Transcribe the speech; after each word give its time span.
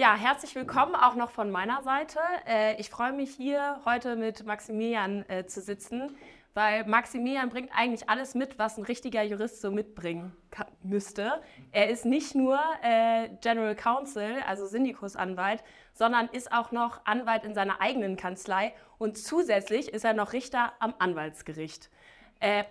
Ja, 0.00 0.16
herzlich 0.16 0.54
willkommen 0.54 0.94
auch 0.94 1.14
noch 1.14 1.30
von 1.30 1.50
meiner 1.50 1.82
Seite. 1.82 2.20
Äh, 2.46 2.80
ich 2.80 2.88
freue 2.88 3.12
mich 3.12 3.32
hier 3.34 3.82
heute 3.84 4.16
mit 4.16 4.46
Maximilian 4.46 5.28
äh, 5.28 5.44
zu 5.44 5.60
sitzen, 5.60 6.16
weil 6.54 6.86
Maximilian 6.86 7.50
bringt 7.50 7.68
eigentlich 7.76 8.08
alles 8.08 8.34
mit, 8.34 8.58
was 8.58 8.78
ein 8.78 8.84
richtiger 8.84 9.22
Jurist 9.22 9.60
so 9.60 9.70
mitbringen 9.70 10.34
müsste. 10.82 11.42
Er 11.70 11.90
ist 11.90 12.06
nicht 12.06 12.34
nur 12.34 12.58
äh, 12.82 13.28
General 13.42 13.76
Counsel, 13.76 14.36
also 14.46 14.64
Syndikusanwalt, 14.64 15.62
sondern 15.92 16.28
ist 16.28 16.50
auch 16.50 16.72
noch 16.72 17.04
Anwalt 17.04 17.44
in 17.44 17.54
seiner 17.54 17.82
eigenen 17.82 18.16
Kanzlei 18.16 18.72
und 18.96 19.18
zusätzlich 19.18 19.92
ist 19.92 20.06
er 20.06 20.14
noch 20.14 20.32
Richter 20.32 20.72
am 20.78 20.94
Anwaltsgericht. 20.98 21.90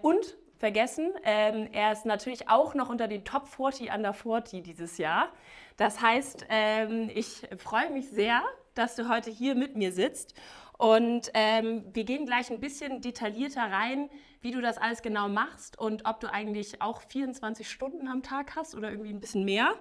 Und 0.01 0.35
vergessen, 0.59 1.11
ähm, 1.23 1.69
er 1.71 1.93
ist 1.93 2.05
natürlich 2.05 2.49
auch 2.49 2.75
noch 2.75 2.89
unter 2.89 3.07
den 3.07 3.23
Top 3.23 3.47
40 3.47 3.91
under 3.91 4.13
40 4.13 4.61
dieses 4.61 4.97
Jahr. 4.97 5.29
Das 5.77 6.01
heißt, 6.01 6.45
ähm, 6.49 7.09
ich 7.13 7.47
freue 7.57 7.89
mich 7.89 8.09
sehr, 8.09 8.43
dass 8.75 8.95
du 8.95 9.09
heute 9.09 9.31
hier 9.31 9.55
mit 9.55 9.77
mir 9.77 9.93
sitzt 9.93 10.35
und 10.77 11.31
ähm, 11.33 11.85
wir 11.93 12.03
gehen 12.03 12.25
gleich 12.25 12.51
ein 12.51 12.59
bisschen 12.59 13.01
detaillierter 13.01 13.63
rein, 13.63 14.09
wie 14.41 14.51
du 14.51 14.61
das 14.61 14.77
alles 14.77 15.01
genau 15.01 15.29
machst 15.29 15.79
und 15.79 16.05
ob 16.05 16.19
du 16.19 16.31
eigentlich 16.31 16.81
auch 16.81 17.01
24 17.01 17.69
Stunden 17.69 18.07
am 18.07 18.21
Tag 18.21 18.55
hast 18.55 18.75
oder 18.75 18.89
irgendwie 18.89 19.09
ein 19.09 19.19
bisschen 19.19 19.45
mehr. 19.45 19.75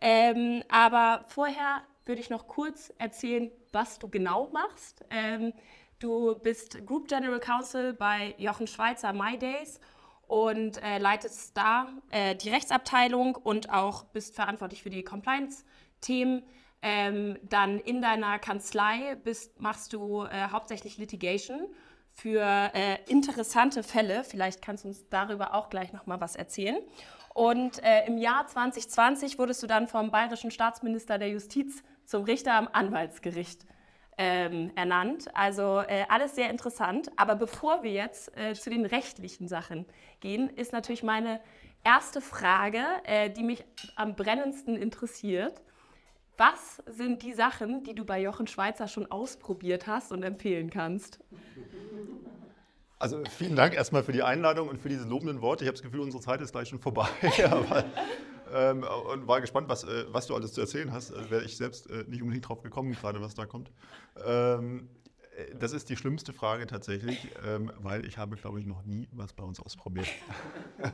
Ähm, 0.00 0.62
aber 0.70 1.24
vorher 1.26 1.82
würde 2.04 2.20
ich 2.20 2.30
noch 2.30 2.48
kurz 2.48 2.92
erzählen, 2.98 3.50
was 3.72 3.98
du 3.98 4.08
genau 4.08 4.48
machst. 4.52 5.04
Ähm, 5.10 5.52
du 5.98 6.38
bist 6.38 6.86
Group 6.86 7.08
General 7.08 7.40
Counsel 7.40 7.92
bei 7.92 8.34
Jochen 8.38 8.66
Schweizer 8.66 9.12
My 9.12 9.38
Days 9.38 9.80
und 10.28 10.82
äh, 10.82 10.98
leitest 10.98 11.56
da 11.56 11.88
äh, 12.10 12.36
die 12.36 12.50
Rechtsabteilung 12.50 13.34
und 13.34 13.70
auch 13.70 14.04
bist 14.04 14.36
verantwortlich 14.36 14.82
für 14.82 14.90
die 14.90 15.02
Compliance-Themen. 15.02 16.44
Ähm, 16.80 17.38
dann 17.42 17.80
in 17.80 18.00
deiner 18.00 18.38
Kanzlei 18.38 19.16
bist, 19.16 19.60
machst 19.60 19.92
du 19.92 20.24
äh, 20.24 20.50
hauptsächlich 20.52 20.96
Litigation 20.96 21.66
für 22.12 22.42
äh, 22.42 22.98
interessante 23.08 23.82
Fälle. 23.82 24.22
Vielleicht 24.22 24.62
kannst 24.62 24.84
du 24.84 24.88
uns 24.88 25.08
darüber 25.08 25.54
auch 25.54 25.70
gleich 25.70 25.92
noch 25.92 26.06
mal 26.06 26.20
was 26.20 26.36
erzählen. 26.36 26.76
Und 27.34 27.82
äh, 27.82 28.06
im 28.06 28.18
Jahr 28.18 28.46
2020 28.46 29.38
wurdest 29.38 29.62
du 29.62 29.66
dann 29.66 29.88
vom 29.88 30.10
bayerischen 30.10 30.50
Staatsminister 30.50 31.18
der 31.18 31.30
Justiz 31.30 31.82
zum 32.04 32.24
Richter 32.24 32.54
am 32.54 32.68
Anwaltsgericht 32.72 33.64
ähm, 34.18 34.72
ernannt. 34.74 35.34
Also 35.34 35.80
äh, 35.86 36.04
alles 36.08 36.34
sehr 36.34 36.50
interessant. 36.50 37.10
Aber 37.16 37.36
bevor 37.36 37.82
wir 37.82 37.92
jetzt 37.92 38.36
äh, 38.36 38.54
zu 38.54 38.68
den 38.68 38.84
rechtlichen 38.84 39.48
Sachen 39.48 39.86
gehen, 40.20 40.50
ist 40.50 40.72
natürlich 40.72 41.02
meine 41.02 41.40
erste 41.84 42.20
Frage, 42.20 42.82
äh, 43.04 43.30
die 43.30 43.44
mich 43.44 43.64
am 43.96 44.16
brennendsten 44.16 44.76
interessiert. 44.76 45.62
Was 46.36 46.82
sind 46.86 47.22
die 47.22 47.32
Sachen, 47.32 47.82
die 47.82 47.94
du 47.94 48.04
bei 48.04 48.20
Jochen 48.20 48.46
Schweizer 48.46 48.86
schon 48.86 49.10
ausprobiert 49.10 49.86
hast 49.86 50.12
und 50.12 50.22
empfehlen 50.22 50.70
kannst? 50.70 51.18
Also 52.98 53.22
vielen 53.30 53.54
Dank 53.54 53.74
erstmal 53.74 54.02
für 54.02 54.12
die 54.12 54.22
Einladung 54.22 54.68
und 54.68 54.80
für 54.80 54.88
diese 54.88 55.06
lobenden 55.06 55.40
Worte. 55.40 55.64
Ich 55.64 55.68
habe 55.68 55.76
das 55.76 55.82
Gefühl, 55.82 56.00
unsere 56.00 56.22
Zeit 56.22 56.40
ist 56.40 56.52
gleich 56.52 56.68
schon 56.68 56.80
vorbei. 56.80 57.08
Aber, 57.44 57.84
ähm, 58.52 58.84
und 59.12 59.28
war 59.28 59.40
gespannt, 59.40 59.68
was, 59.68 59.84
äh, 59.84 60.06
was, 60.08 60.26
du 60.26 60.34
alles 60.34 60.52
zu 60.52 60.60
erzählen 60.60 60.92
hast. 60.92 61.12
Äh, 61.12 61.30
Wäre 61.30 61.44
ich 61.44 61.56
selbst 61.56 61.88
äh, 61.90 62.04
nicht 62.08 62.22
unbedingt 62.22 62.48
drauf 62.48 62.62
gekommen, 62.62 62.92
gerade 62.92 63.20
was 63.20 63.34
da 63.34 63.46
kommt. 63.46 63.70
Ähm, 64.24 64.88
äh, 65.36 65.54
das 65.54 65.72
ist 65.72 65.88
die 65.90 65.96
schlimmste 65.96 66.32
Frage 66.32 66.66
tatsächlich, 66.66 67.28
ähm, 67.46 67.70
weil 67.78 68.04
ich 68.04 68.18
habe, 68.18 68.34
glaube 68.36 68.58
ich, 68.58 68.66
noch 68.66 68.82
nie 68.84 69.08
was 69.12 69.32
bei 69.32 69.44
uns 69.44 69.60
ausprobiert. 69.60 70.08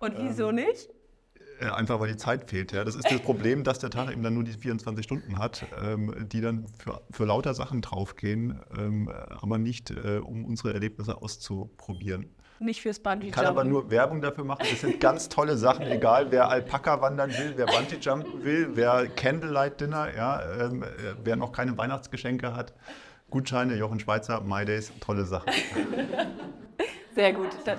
und 0.00 0.18
wieso 0.18 0.48
ähm, 0.48 0.56
nicht? 0.56 0.90
Äh, 1.60 1.70
einfach 1.70 1.98
weil 1.98 2.08
die 2.08 2.16
Zeit 2.16 2.48
fehlt. 2.48 2.72
Ja. 2.72 2.84
Das 2.84 2.94
ist 2.94 3.10
das 3.10 3.20
Problem, 3.20 3.64
dass 3.64 3.78
der 3.78 3.90
Tag 3.90 4.12
eben 4.12 4.22
dann 4.22 4.34
nur 4.34 4.44
die 4.44 4.52
24 4.52 5.04
Stunden 5.04 5.38
hat, 5.38 5.66
ähm, 5.82 6.28
die 6.28 6.40
dann 6.40 6.66
für, 6.78 7.00
für 7.10 7.24
lauter 7.24 7.54
Sachen 7.54 7.82
draufgehen, 7.82 8.60
ähm, 8.78 9.08
aber 9.08 9.58
nicht, 9.58 9.90
äh, 9.90 10.18
um 10.18 10.44
unsere 10.44 10.72
Erlebnisse 10.72 11.20
auszuprobieren. 11.20 12.26
Nicht 12.60 12.82
fürs 12.82 12.98
Bungee-Jumpen. 12.98 13.28
Ich 13.28 13.34
kann 13.34 13.46
aber 13.46 13.64
nur 13.64 13.90
Werbung 13.90 14.20
dafür 14.20 14.44
machen. 14.44 14.66
Es 14.70 14.80
sind 14.80 15.00
ganz 15.00 15.28
tolle 15.28 15.56
Sachen, 15.56 15.86
egal 15.90 16.30
wer 16.30 16.48
Alpaka 16.48 17.00
wandern 17.00 17.30
will, 17.30 17.54
wer 17.56 17.66
Bungee-Jumpen 17.66 18.44
will, 18.44 18.70
wer 18.74 19.06
Candlelight-Dinner, 19.08 20.14
ja, 20.16 20.42
ähm, 20.60 20.84
wer 21.22 21.36
noch 21.36 21.52
keine 21.52 21.76
Weihnachtsgeschenke 21.76 22.54
hat. 22.54 22.74
Gutscheine, 23.30 23.76
Jochen 23.76 24.00
Schweizer, 24.00 24.40
My 24.40 24.64
Days, 24.64 24.92
tolle 25.00 25.24
Sachen. 25.24 25.52
Sehr 27.14 27.32
gut. 27.32 27.48
Dann, 27.64 27.78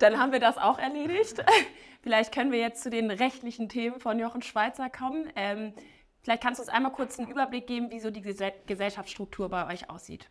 dann 0.00 0.18
haben 0.18 0.32
wir 0.32 0.40
das 0.40 0.58
auch 0.58 0.78
erledigt. 0.78 1.44
Vielleicht 2.02 2.32
können 2.32 2.50
wir 2.50 2.58
jetzt 2.58 2.82
zu 2.82 2.90
den 2.90 3.10
rechtlichen 3.10 3.68
Themen 3.68 4.00
von 4.00 4.18
Jochen 4.18 4.42
Schweizer 4.42 4.88
kommen. 4.88 5.30
Ähm, 5.36 5.74
vielleicht 6.22 6.42
kannst 6.42 6.58
du 6.58 6.62
uns 6.62 6.70
einmal 6.70 6.92
kurz 6.92 7.18
einen 7.18 7.30
Überblick 7.30 7.66
geben, 7.66 7.90
wie 7.90 8.00
so 8.00 8.10
die 8.10 8.22
Gesellschaftsstruktur 8.22 9.50
bei 9.50 9.70
euch 9.70 9.90
aussieht. 9.90 10.30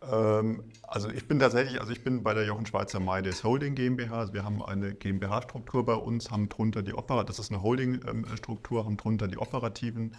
Ähm, 0.00 0.64
also 0.82 1.10
ich 1.10 1.28
bin 1.28 1.38
tatsächlich, 1.38 1.78
also 1.78 1.92
ich 1.92 2.02
bin 2.02 2.22
bei 2.22 2.32
der 2.32 2.46
Jochen 2.46 2.64
Schweizer 2.64 3.00
MyDays 3.00 3.44
Holding 3.44 3.74
GmbH. 3.74 4.18
Also 4.18 4.32
wir 4.32 4.44
haben 4.44 4.62
eine 4.64 4.94
GmbH-Struktur 4.94 5.84
bei 5.84 5.94
uns, 5.94 6.30
haben 6.30 6.48
drunter 6.48 6.82
die 6.82 6.94
Opera, 6.94 7.24
das 7.24 7.38
ist 7.38 7.50
eine 7.50 7.62
Holding-Struktur, 7.62 8.86
haben 8.86 8.96
drunter 8.96 9.28
die 9.28 9.36
operativen 9.36 10.14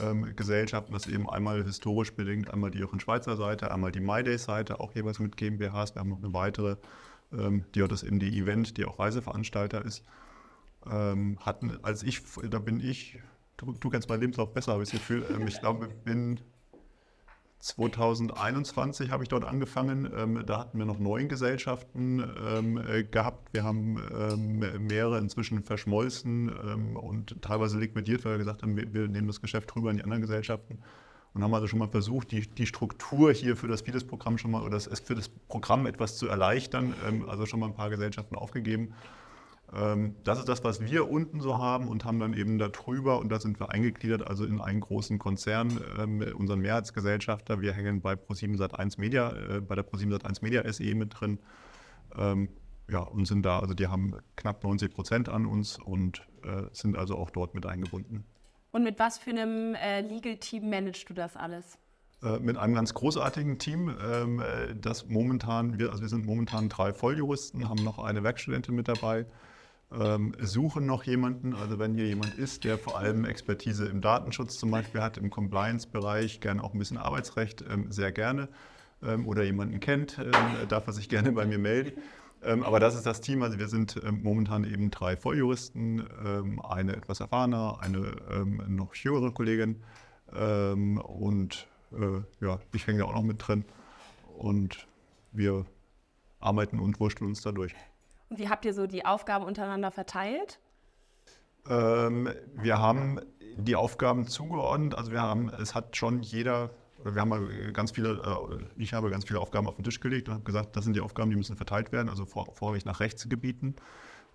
ähm, 0.00 0.34
Gesellschaften, 0.36 0.94
das 0.94 1.06
ist 1.06 1.12
eben 1.12 1.28
einmal 1.28 1.62
historisch 1.62 2.14
bedingt, 2.14 2.50
einmal 2.50 2.70
die 2.70 2.78
Jochen 2.78 3.00
Schweizer 3.00 3.36
Seite, 3.36 3.70
einmal 3.70 3.92
die 3.92 4.00
MyDays 4.00 4.44
Seite, 4.44 4.80
auch 4.80 4.94
jeweils 4.94 5.18
mit 5.18 5.36
GmbHs. 5.36 5.94
Wir 5.94 6.00
haben 6.00 6.10
noch 6.10 6.22
eine 6.22 6.32
weitere 6.32 6.76
ähm, 7.32 7.64
die 7.74 7.82
hat 7.82 7.92
das 7.92 8.02
MD 8.02 8.24
Event, 8.24 8.76
die 8.76 8.84
auch 8.84 8.98
Reiseveranstalter 8.98 9.84
ist, 9.84 10.04
ähm, 10.90 11.38
hatten, 11.40 11.78
als 11.82 12.02
ich, 12.02 12.22
da 12.48 12.58
bin 12.58 12.80
ich, 12.80 13.18
du, 13.56 13.72
du 13.72 13.90
kennst 13.90 14.08
meinen 14.08 14.20
Lebenslauf 14.20 14.52
besser, 14.52 14.72
habe 14.72 14.82
ich 14.82 14.90
das 14.90 15.00
Gefühl, 15.00 15.24
ähm, 15.34 15.46
ich 15.46 15.60
glaube, 15.60 15.88
bin 16.04 16.40
2021 17.58 19.10
habe 19.10 19.24
ich 19.24 19.28
dort 19.28 19.44
angefangen. 19.44 20.08
Ähm, 20.16 20.44
da 20.46 20.60
hatten 20.60 20.78
wir 20.78 20.84
noch 20.84 20.98
neun 20.98 21.28
Gesellschaften 21.28 22.22
ähm, 22.46 22.78
äh, 22.78 23.02
gehabt. 23.02 23.52
Wir 23.52 23.64
haben 23.64 24.00
ähm, 24.16 24.86
mehrere 24.86 25.18
inzwischen 25.18 25.62
verschmolzen 25.64 26.48
ähm, 26.64 26.96
und 26.96 27.40
teilweise 27.42 27.78
liquidiert, 27.78 28.24
weil 28.24 28.32
wir 28.32 28.38
gesagt 28.38 28.62
haben, 28.62 28.76
wir, 28.76 28.92
wir, 28.92 29.08
nehmen 29.08 29.26
das 29.26 29.40
Geschäft 29.40 29.74
rüber 29.74 29.90
in 29.90 29.96
die 29.96 30.04
anderen 30.04 30.22
Gesellschaften 30.22 30.78
und 31.36 31.42
haben 31.42 31.52
also 31.52 31.66
schon 31.66 31.78
mal 31.78 31.88
versucht, 31.88 32.32
die, 32.32 32.48
die 32.48 32.64
Struktur 32.64 33.30
hier 33.30 33.56
für 33.56 33.68
das 33.68 33.82
Fides-Programm 33.82 34.38
schon 34.38 34.52
mal 34.52 34.62
oder 34.62 34.70
das, 34.70 34.88
für 35.00 35.14
das 35.14 35.28
Programm 35.28 35.84
etwas 35.84 36.16
zu 36.16 36.28
erleichtern. 36.28 36.94
Ähm, 37.06 37.28
also 37.28 37.44
schon 37.44 37.60
mal 37.60 37.66
ein 37.66 37.74
paar 37.74 37.90
Gesellschaften 37.90 38.36
aufgegeben. 38.36 38.94
Ähm, 39.70 40.14
das 40.24 40.38
ist 40.38 40.48
das, 40.48 40.64
was 40.64 40.80
wir 40.80 41.10
unten 41.10 41.42
so 41.42 41.58
haben 41.58 41.88
und 41.88 42.06
haben 42.06 42.18
dann 42.20 42.32
eben 42.32 42.58
darüber, 42.58 43.18
und 43.18 43.28
da 43.28 43.38
sind 43.38 43.60
wir 43.60 43.70
eingegliedert, 43.70 44.26
also 44.26 44.46
in 44.46 44.62
einen 44.62 44.80
großen 44.80 45.18
Konzern, 45.18 45.78
ähm, 45.98 46.24
unseren 46.38 46.60
Mehrheitsgesellschafter. 46.60 47.60
Wir 47.60 47.74
hängen 47.74 48.00
bei 48.00 48.14
Pro7 48.14 48.56
Sat1 48.56 48.98
Media, 48.98 49.30
äh, 49.32 49.60
bei 49.60 49.74
der 49.74 49.86
Pro7 49.86 50.16
Sat1 50.16 50.42
Media 50.42 50.72
SE 50.72 50.94
mit 50.94 51.20
drin. 51.20 51.38
Ähm, 52.16 52.48
ja, 52.88 53.00
und 53.00 53.26
sind 53.26 53.44
da, 53.44 53.58
also 53.58 53.74
die 53.74 53.88
haben 53.88 54.14
knapp 54.36 54.64
90 54.64 54.94
Prozent 54.94 55.28
an 55.28 55.44
uns 55.44 55.78
und 55.78 56.26
äh, 56.44 56.62
sind 56.72 56.96
also 56.96 57.18
auch 57.18 57.28
dort 57.28 57.54
mit 57.54 57.66
eingebunden. 57.66 58.24
Und 58.76 58.82
mit 58.82 58.98
was 58.98 59.16
für 59.16 59.30
einem 59.30 59.74
äh, 59.74 60.02
Legal-Team 60.02 60.68
managst 60.68 61.08
du 61.08 61.14
das 61.14 61.34
alles? 61.34 61.78
Äh, 62.22 62.40
mit 62.40 62.58
einem 62.58 62.74
ganz 62.74 62.92
großartigen 62.92 63.58
Team, 63.58 63.88
ähm, 64.06 64.40
äh, 64.40 64.74
das 64.78 65.06
momentan, 65.06 65.78
wir, 65.78 65.92
also 65.92 66.02
wir 66.02 66.10
sind 66.10 66.26
momentan 66.26 66.68
drei 66.68 66.92
Volljuristen, 66.92 67.70
haben 67.70 67.82
noch 67.82 67.98
eine 67.98 68.22
Werkstudentin 68.22 68.74
mit 68.74 68.86
dabei, 68.86 69.24
ähm, 69.98 70.34
suchen 70.42 70.84
noch 70.84 71.04
jemanden, 71.04 71.54
also 71.54 71.78
wenn 71.78 71.94
hier 71.94 72.06
jemand 72.06 72.36
ist, 72.36 72.64
der 72.64 72.76
vor 72.76 72.98
allem 72.98 73.24
Expertise 73.24 73.86
im 73.86 74.02
Datenschutz 74.02 74.58
zum 74.58 74.70
Beispiel 74.70 75.00
hat, 75.00 75.16
im 75.16 75.30
Compliance-Bereich, 75.30 76.42
gerne 76.42 76.62
auch 76.62 76.74
ein 76.74 76.78
bisschen 76.78 76.98
Arbeitsrecht, 76.98 77.64
ähm, 77.70 77.90
sehr 77.90 78.12
gerne 78.12 78.48
oder 79.26 79.42
jemanden 79.42 79.78
kennt, 79.78 80.18
darf 80.70 80.86
er 80.86 80.92
sich 80.94 81.08
gerne 81.10 81.30
bei 81.32 81.44
mir 81.44 81.58
melden. 81.58 82.02
Ähm, 82.42 82.62
aber 82.62 82.80
das 82.80 82.94
ist 82.94 83.06
das 83.06 83.20
Team. 83.20 83.42
Also 83.42 83.58
wir 83.58 83.68
sind 83.68 84.00
ähm, 84.04 84.22
momentan 84.22 84.64
eben 84.64 84.90
drei 84.90 85.16
Volljuristen, 85.16 86.06
ähm, 86.24 86.60
eine 86.60 86.96
etwas 86.96 87.20
erfahrener, 87.20 87.78
eine 87.80 88.12
ähm, 88.30 88.62
noch 88.68 88.94
jüngere 88.94 89.32
Kollegin 89.32 89.82
ähm, 90.34 90.98
und 90.98 91.66
äh, 91.92 92.44
ja, 92.44 92.58
ich 92.72 92.86
hänge 92.86 93.00
da 93.00 93.04
auch 93.06 93.14
noch 93.14 93.22
mit 93.22 93.46
drin. 93.46 93.64
Und 94.36 94.86
wir 95.32 95.64
arbeiten 96.40 96.78
und 96.78 97.00
wurschteln 97.00 97.28
uns 97.28 97.40
dadurch. 97.40 97.74
Und 98.28 98.38
wie 98.38 98.48
habt 98.48 98.64
ihr 98.64 98.74
so 98.74 98.86
die 98.86 99.04
Aufgaben 99.04 99.44
untereinander 99.44 99.90
verteilt? 99.90 100.58
Ähm, 101.68 102.28
wir 102.54 102.78
haben 102.78 103.20
die 103.56 103.76
Aufgaben 103.76 104.26
zugeordnet. 104.26 104.94
Also 104.94 105.12
wir 105.12 105.22
haben, 105.22 105.48
es 105.48 105.74
hat 105.74 105.96
schon 105.96 106.22
jeder 106.22 106.70
wir 107.04 107.20
haben 107.20 107.72
ganz 107.72 107.92
viele, 107.92 108.10
äh, 108.10 108.64
ich 108.76 108.94
habe 108.94 109.10
ganz 109.10 109.24
viele 109.24 109.40
Aufgaben 109.40 109.66
auf 109.66 109.76
den 109.76 109.84
Tisch 109.84 110.00
gelegt 110.00 110.28
und 110.28 110.34
habe 110.34 110.44
gesagt, 110.44 110.76
das 110.76 110.84
sind 110.84 110.94
die 110.94 111.00
Aufgaben, 111.00 111.30
die 111.30 111.36
müssen 111.36 111.56
verteilt 111.56 111.92
werden, 111.92 112.08
also 112.08 112.24
vorrangig 112.26 112.84
nach 112.84 113.00
Rechtsgebieten, 113.00 113.76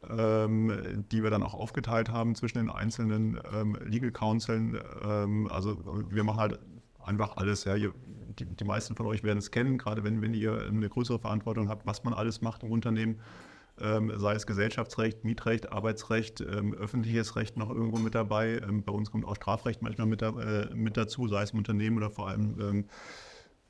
ähm, 0.09 1.05
die 1.11 1.23
wir 1.23 1.29
dann 1.29 1.43
auch 1.43 1.53
aufgeteilt 1.53 2.09
haben 2.09 2.35
zwischen 2.35 2.59
den 2.59 2.69
einzelnen 2.69 3.39
ähm, 3.53 3.77
Legal 3.83 4.11
Counseln. 4.11 4.79
Ähm, 5.03 5.47
also 5.51 5.77
wir 6.09 6.23
machen 6.23 6.39
halt 6.39 6.59
einfach 7.03 7.37
alles. 7.37 7.63
Ja. 7.65 7.75
Die, 7.75 8.45
die, 8.45 8.63
meisten 8.63 8.95
von 8.95 9.05
euch 9.07 9.23
werden 9.23 9.39
es 9.39 9.51
kennen, 9.51 9.77
gerade 9.77 10.03
wenn, 10.03 10.21
wenn 10.21 10.33
ihr 10.33 10.61
eine 10.61 10.87
größere 10.87 11.19
Verantwortung 11.19 11.67
habt, 11.67 11.85
was 11.85 12.03
man 12.03 12.13
alles 12.13 12.41
macht 12.41 12.63
im 12.63 12.71
Unternehmen. 12.71 13.19
Ähm, 13.81 14.11
sei 14.15 14.33
es 14.33 14.45
Gesellschaftsrecht, 14.45 15.23
Mietrecht, 15.23 15.71
Arbeitsrecht, 15.71 16.41
ähm, 16.41 16.73
öffentliches 16.73 17.35
Recht 17.35 17.57
noch 17.57 17.69
irgendwo 17.69 17.97
mit 17.97 18.15
dabei. 18.15 18.61
Ähm, 18.67 18.83
bei 18.83 18.91
uns 18.91 19.11
kommt 19.11 19.25
auch 19.25 19.35
Strafrecht 19.35 19.81
manchmal 19.81 20.07
mit, 20.07 20.21
äh, 20.21 20.67
mit 20.73 20.97
dazu, 20.97 21.27
sei 21.27 21.43
es 21.43 21.51
im 21.51 21.59
Unternehmen 21.59 21.97
oder 21.97 22.09
vor 22.09 22.27
allem 22.27 22.85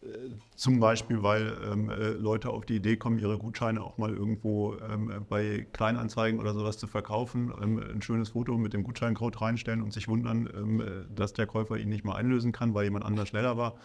äh, 0.01 0.07
zum 0.55 0.79
Beispiel, 0.79 1.21
weil 1.21 1.55
ähm, 1.71 1.89
äh, 1.89 2.09
Leute 2.09 2.49
auf 2.49 2.65
die 2.65 2.75
Idee 2.75 2.97
kommen, 2.97 3.19
ihre 3.19 3.37
Gutscheine 3.37 3.81
auch 3.81 3.97
mal 3.97 4.11
irgendwo 4.11 4.75
ähm, 4.77 5.25
bei 5.29 5.67
Kleinanzeigen 5.73 6.39
oder 6.39 6.53
sowas 6.53 6.77
zu 6.77 6.87
verkaufen, 6.87 7.53
ähm, 7.61 7.79
ein 7.79 8.01
schönes 8.01 8.29
Foto 8.29 8.57
mit 8.57 8.73
dem 8.73 8.83
Gutscheincode 8.83 9.41
reinstellen 9.41 9.81
und 9.81 9.93
sich 9.93 10.07
wundern, 10.07 11.07
dass 11.13 11.33
der 11.33 11.45
Käufer 11.45 11.77
ihn 11.77 11.89
nicht 11.89 12.03
mal 12.03 12.15
einlösen 12.15 12.51
kann, 12.51 12.73
weil 12.73 12.85
jemand 12.85 13.05
anders 13.05 13.29
schneller 13.29 13.57
war. 13.57 13.75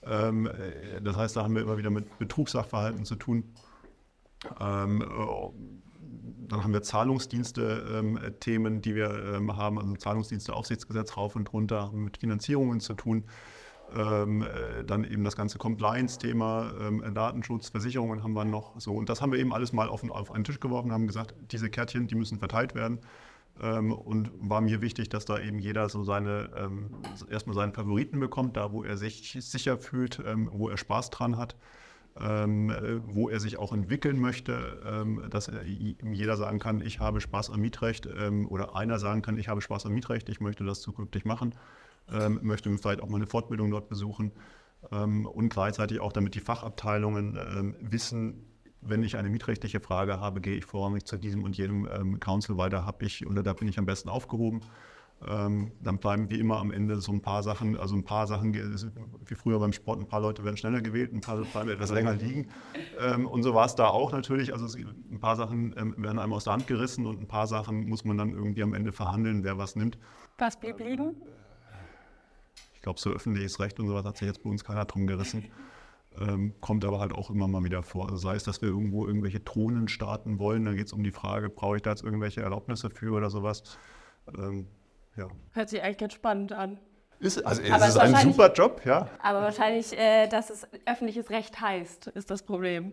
Das 0.00 1.16
heißt, 1.16 1.36
da 1.36 1.42
haben 1.42 1.54
wir 1.54 1.62
immer 1.62 1.76
wieder 1.76 1.90
mit 1.90 2.18
Betrugssachverhalten 2.18 3.04
zu 3.04 3.16
tun. 3.16 3.44
Ähm, 4.60 5.02
äh, 5.02 5.06
dann 6.48 6.64
haben 6.64 6.72
wir 6.72 6.82
Zahlungsdienste-Themen, 6.82 8.80
die 8.80 8.94
wir 8.94 9.38
haben, 9.56 9.78
also 9.78 9.94
Zahlungsdienste-Aufsichtsgesetz 9.94 11.16
rauf 11.16 11.36
und 11.36 11.52
runter, 11.52 11.90
mit 11.92 12.16
Finanzierungen 12.16 12.80
zu 12.80 12.94
tun. 12.94 13.24
Ähm, 13.94 14.42
äh, 14.42 14.84
dann 14.84 15.04
eben 15.04 15.24
das 15.24 15.36
ganze 15.36 15.58
Compliance-Thema, 15.58 16.72
ähm, 16.80 17.02
Datenschutz, 17.14 17.70
Versicherungen 17.70 18.22
haben 18.22 18.34
wir 18.34 18.44
noch 18.44 18.78
so. 18.78 18.94
Und 18.94 19.08
das 19.08 19.22
haben 19.22 19.32
wir 19.32 19.38
eben 19.38 19.52
alles 19.52 19.72
mal 19.72 19.88
auf, 19.88 20.08
auf 20.10 20.30
einen 20.30 20.44
Tisch 20.44 20.60
geworfen, 20.60 20.92
haben 20.92 21.06
gesagt, 21.06 21.34
diese 21.50 21.70
Kärtchen, 21.70 22.06
die 22.06 22.14
müssen 22.14 22.38
verteilt 22.38 22.74
werden. 22.74 22.98
Ähm, 23.60 23.92
und 23.92 24.30
war 24.40 24.60
mir 24.60 24.82
wichtig, 24.82 25.08
dass 25.08 25.24
da 25.24 25.38
eben 25.38 25.58
jeder 25.58 25.88
so 25.88 26.04
seine, 26.04 26.50
ähm, 26.56 26.90
erstmal 27.30 27.56
seinen 27.56 27.72
Favoriten 27.72 28.20
bekommt, 28.20 28.56
da 28.56 28.72
wo 28.72 28.84
er 28.84 28.96
sich 28.96 29.36
sicher 29.40 29.78
fühlt, 29.78 30.22
ähm, 30.24 30.50
wo 30.52 30.68
er 30.68 30.76
Spaß 30.76 31.10
dran 31.10 31.36
hat. 31.38 31.56
Ähm, 32.20 32.70
äh, 32.70 33.00
wo 33.06 33.28
er 33.28 33.38
sich 33.38 33.58
auch 33.58 33.72
entwickeln 33.72 34.18
möchte, 34.18 34.80
ähm, 34.84 35.22
dass 35.30 35.48
er, 35.48 35.64
jeder 35.64 36.36
sagen 36.36 36.58
kann, 36.58 36.80
ich 36.80 36.98
habe 36.98 37.20
Spaß 37.20 37.50
am 37.50 37.60
Mietrecht 37.60 38.06
ähm, 38.06 38.48
oder 38.48 38.74
einer 38.74 38.98
sagen 38.98 39.22
kann, 39.22 39.38
ich 39.38 39.48
habe 39.48 39.60
Spaß 39.60 39.86
am 39.86 39.92
Mietrecht, 39.92 40.28
ich 40.28 40.40
möchte 40.40 40.64
das 40.64 40.80
zukünftig 40.80 41.24
machen 41.24 41.54
möchte 42.40 42.74
vielleicht 42.78 43.02
auch 43.02 43.08
mal 43.10 43.16
eine 43.16 43.26
Fortbildung 43.26 43.70
dort 43.70 43.90
besuchen 43.90 44.32
und 44.88 45.50
gleichzeitig 45.50 46.00
auch 46.00 46.10
damit 46.10 46.34
die 46.34 46.40
Fachabteilungen 46.40 47.76
wissen, 47.82 48.46
wenn 48.80 49.02
ich 49.02 49.16
eine 49.16 49.28
mietrechtliche 49.28 49.80
Frage 49.80 50.20
habe, 50.20 50.40
gehe 50.40 50.56
ich 50.56 50.64
vorrangig 50.64 51.04
zu 51.04 51.16
diesem 51.16 51.44
und 51.44 51.56
jedem 51.56 51.88
ähm, 51.92 52.20
Council 52.20 52.56
weiter, 52.56 52.86
habe 52.86 53.04
ich 53.04 53.26
oder 53.26 53.42
da 53.42 53.52
bin 53.52 53.68
ich 53.68 53.78
am 53.78 53.86
besten 53.86 54.08
aufgehoben. 54.08 54.62
Ähm, 55.26 55.72
dann 55.82 55.98
bleiben 55.98 56.30
wie 56.30 56.38
immer 56.38 56.58
am 56.58 56.70
Ende 56.70 57.00
so 57.00 57.10
ein 57.10 57.20
paar 57.20 57.42
Sachen, 57.42 57.76
also 57.76 57.96
ein 57.96 58.04
paar 58.04 58.28
Sachen, 58.28 58.54
wie 58.54 59.34
früher 59.34 59.58
beim 59.58 59.72
Sport, 59.72 59.98
ein 59.98 60.06
paar 60.06 60.20
Leute 60.20 60.44
werden 60.44 60.56
schneller 60.56 60.80
gewählt, 60.80 61.12
ein 61.12 61.20
paar 61.20 61.38
bleiben 61.38 61.70
etwas 61.70 61.90
länger 61.90 62.14
liegen. 62.14 62.48
Ähm, 63.00 63.26
und 63.26 63.42
so 63.42 63.52
war 63.52 63.66
es 63.66 63.74
da 63.74 63.88
auch 63.88 64.12
natürlich. 64.12 64.52
Also 64.52 64.66
es, 64.66 64.76
ein 64.76 65.18
paar 65.18 65.34
Sachen 65.34 65.74
ähm, 65.76 65.94
werden 65.98 66.20
einem 66.20 66.32
aus 66.32 66.44
der 66.44 66.52
Hand 66.52 66.68
gerissen 66.68 67.04
und 67.04 67.20
ein 67.20 67.26
paar 67.26 67.48
Sachen 67.48 67.88
muss 67.88 68.04
man 68.04 68.16
dann 68.16 68.30
irgendwie 68.30 68.62
am 68.62 68.74
Ende 68.74 68.92
verhandeln, 68.92 69.42
wer 69.42 69.58
was 69.58 69.74
nimmt. 69.74 69.98
Was 70.38 70.58
blieb 70.58 70.78
liegen? 70.78 71.16
Ich 72.74 72.82
glaube, 72.82 73.00
so 73.00 73.10
öffentliches 73.10 73.58
Recht 73.58 73.80
und 73.80 73.88
sowas 73.88 74.04
hat 74.04 74.18
sich 74.18 74.28
jetzt 74.28 74.44
bei 74.44 74.50
uns 74.50 74.62
keiner 74.62 74.84
drum 74.84 75.08
gerissen. 75.08 75.46
Ähm, 76.20 76.54
kommt 76.60 76.84
aber 76.84 77.00
halt 77.00 77.12
auch 77.12 77.28
immer 77.28 77.48
mal 77.48 77.64
wieder 77.64 77.82
vor. 77.82 78.04
Also 78.04 78.18
sei 78.18 78.36
es, 78.36 78.44
dass 78.44 78.62
wir 78.62 78.68
irgendwo 78.68 79.04
irgendwelche 79.04 79.40
Drohnen 79.40 79.88
starten 79.88 80.38
wollen, 80.38 80.64
dann 80.64 80.76
geht 80.76 80.86
es 80.86 80.92
um 80.92 81.02
die 81.02 81.10
Frage, 81.10 81.48
brauche 81.48 81.76
ich 81.76 81.82
da 81.82 81.90
jetzt 81.90 82.04
irgendwelche 82.04 82.40
Erlaubnisse 82.40 82.88
für 82.88 83.12
oder 83.12 83.30
sowas. 83.30 83.78
Ja. 85.18 85.28
Hört 85.52 85.68
sich 85.68 85.82
eigentlich 85.82 85.98
ganz 85.98 86.14
spannend 86.14 86.52
an. 86.52 86.78
Ist, 87.20 87.44
also 87.44 87.60
es 87.62 87.88
ist 87.88 87.96
ein 87.96 88.14
super 88.32 88.52
Job, 88.52 88.82
ja. 88.84 89.08
Aber 89.20 89.42
wahrscheinlich, 89.42 89.92
äh, 89.98 90.28
dass 90.28 90.50
es 90.50 90.68
öffentliches 90.86 91.30
Recht 91.30 91.60
heißt, 91.60 92.06
ist 92.08 92.30
das 92.30 92.44
Problem. 92.44 92.92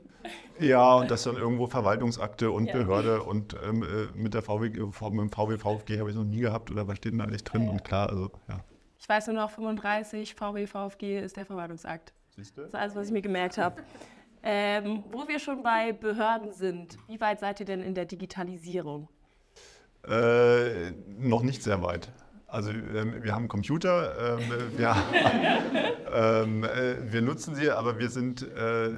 Ja, 0.60 0.96
und 0.96 1.12
dass 1.12 1.24
dann 1.24 1.36
irgendwo 1.36 1.68
Verwaltungsakte 1.68 2.50
und 2.50 2.66
ja. 2.66 2.74
Behörde 2.74 3.22
und 3.22 3.56
ähm, 3.64 3.84
äh, 3.84 4.18
mit 4.18 4.34
der 4.34 4.42
VW, 4.42 4.70
mit 4.70 4.78
dem 4.78 4.92
VW, 5.32 5.58
VfG 5.58 6.00
habe 6.00 6.10
ich 6.10 6.16
noch 6.16 6.24
nie 6.24 6.40
gehabt 6.40 6.72
oder 6.72 6.88
was 6.88 6.98
steht 6.98 7.12
denn 7.12 7.20
da 7.20 7.26
eigentlich 7.26 7.44
drin? 7.44 7.66
Ja. 7.66 7.70
Und 7.70 7.84
klar, 7.84 8.10
also 8.10 8.32
ja. 8.50 8.62
Ich 8.98 9.08
weiß 9.08 9.28
nur 9.28 9.36
noch, 9.36 9.52
35 9.52 10.34
VW, 10.34 10.66
VfG 10.66 11.20
ist 11.20 11.38
der 11.38 11.46
Verwaltungsakt. 11.46 12.12
Siehst 12.36 12.58
du? 12.58 12.62
Das 12.62 12.70
ist 12.70 12.76
alles, 12.76 12.96
was 12.96 13.08
ich 13.08 13.14
mir 13.14 13.22
gemerkt 13.22 13.60
habe. 13.60 13.84
Ähm, 14.42 15.04
wo 15.12 15.28
wir 15.28 15.38
schon 15.38 15.62
bei 15.62 15.92
Behörden 15.92 16.52
sind, 16.52 16.98
wie 17.08 17.22
weit 17.22 17.40
seid 17.40 17.60
ihr 17.60 17.66
denn 17.68 17.84
in 17.84 17.94
der 17.94 18.06
Digitalisierung? 18.06 19.08
Äh, 20.08 20.92
noch 21.18 21.44
nicht 21.44 21.64
sehr 21.64 21.82
weit. 21.82 22.12
Also 22.48 22.72
ähm, 22.72 23.22
wir 23.22 23.34
haben 23.34 23.48
Computer, 23.48 24.40
ähm, 24.40 24.50
wir, 24.78 24.96
ähm, 26.14 26.64
äh, 26.64 27.12
wir, 27.12 27.22
nutzen 27.22 27.56
sie, 27.56 27.70
aber 27.72 28.00
wir 28.00 28.10
sind 28.10 28.44
äh, 28.44 28.92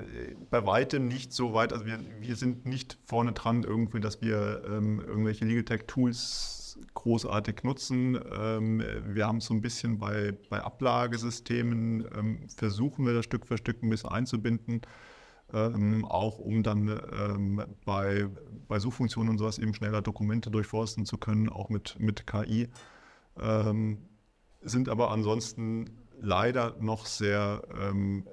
bei 0.50 0.66
weitem 0.66 1.08
nicht 1.08 1.34
so 1.34 1.54
weit, 1.54 1.74
also 1.74 1.86
wir, 1.86 2.00
wir 2.20 2.36
sind 2.36 2.66
nicht 2.66 3.00
vorne 3.06 3.32
dran 3.32 3.64
irgendwie, 3.64 4.00
dass 4.00 4.22
wir 4.22 4.64
ähm, 4.68 5.00
irgendwelche 5.00 5.46
Legal 5.46 5.64
Tech 5.64 5.86
Tools 5.88 6.78
großartig 6.94 7.64
nutzen. 7.64 8.20
Ähm, 8.38 8.84
wir 9.06 9.26
haben 9.26 9.42
so 9.42 9.54
ein 9.54 9.62
bisschen 9.62 9.98
bei, 9.98 10.34
bei 10.50 10.62
Ablagesystemen, 10.62 12.06
ähm, 12.16 12.48
versuchen 12.56 13.06
wir 13.06 13.14
das 13.14 13.26
Stück 13.26 13.48
für 13.48 13.58
Stück 13.58 13.82
ein 13.82 13.90
bisschen 13.90 14.12
einzubinden. 14.12 14.82
Ähm, 15.54 16.04
auch 16.04 16.40
um 16.40 16.62
dann 16.62 16.90
ähm, 16.90 17.64
bei, 17.86 18.28
bei 18.68 18.80
Suchfunktionen 18.80 19.30
und 19.30 19.38
sowas 19.38 19.60
eben 19.60 19.74
schneller 19.74 20.02
Dokumente 20.02 20.52
durchforsten 20.52 21.06
zu 21.06 21.18
können, 21.18 21.50
auch 21.50 21.70
mit, 21.70 21.98
mit 22.00 22.28
KI. 22.28 22.68
Ähm, 23.40 24.00
sind 24.62 24.90
aber 24.90 25.12
ansonsten 25.12 25.90
leider 26.20 26.76
noch 26.80 27.06
sehr 27.06 27.62
ähm, 27.80 28.28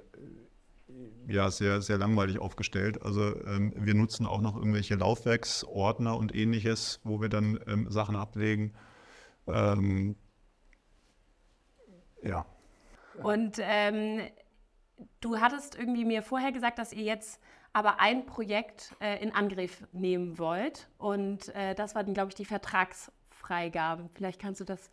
ja, 1.27 1.51
sehr, 1.51 1.83
sehr 1.83 1.99
langweilig 1.99 2.39
aufgestellt. 2.39 3.03
Also 3.03 3.37
ähm, 3.47 3.75
wir 3.77 3.95
nutzen 3.95 4.27
auch 4.27 4.41
noch 4.41 4.57
irgendwelche 4.57 4.95
Laufwerksordner 4.95 6.17
und 6.17 6.35
ähnliches, 6.35 7.01
wo 7.05 7.21
wir 7.21 7.29
dann 7.29 7.61
ähm, 7.67 7.91
Sachen 7.91 8.17
ablegen. 8.17 8.73
Ja. 9.47 9.75
Und 13.23 13.61
du 15.21 15.39
hattest 15.41 15.77
irgendwie 15.77 16.05
mir 16.05 16.23
vorher 16.23 16.53
gesagt, 16.53 16.79
dass 16.79 16.93
ihr 16.93 17.05
jetzt 17.05 17.41
aber 17.73 18.01
ein 18.01 18.27
Projekt 18.27 18.95
äh, 19.01 19.23
in 19.23 19.35
Angriff 19.35 19.83
nehmen 19.93 20.39
wollt. 20.39 20.89
Und 20.99 21.49
äh, 21.55 21.75
das 21.75 21.95
war, 21.95 22.05
glaube 22.05 22.29
ich, 22.29 22.35
die 22.35 22.45
Vertragsfreigabe. 22.45 24.09
Vielleicht 24.15 24.41
kannst 24.41 24.61
du 24.61 24.65
das 24.65 24.91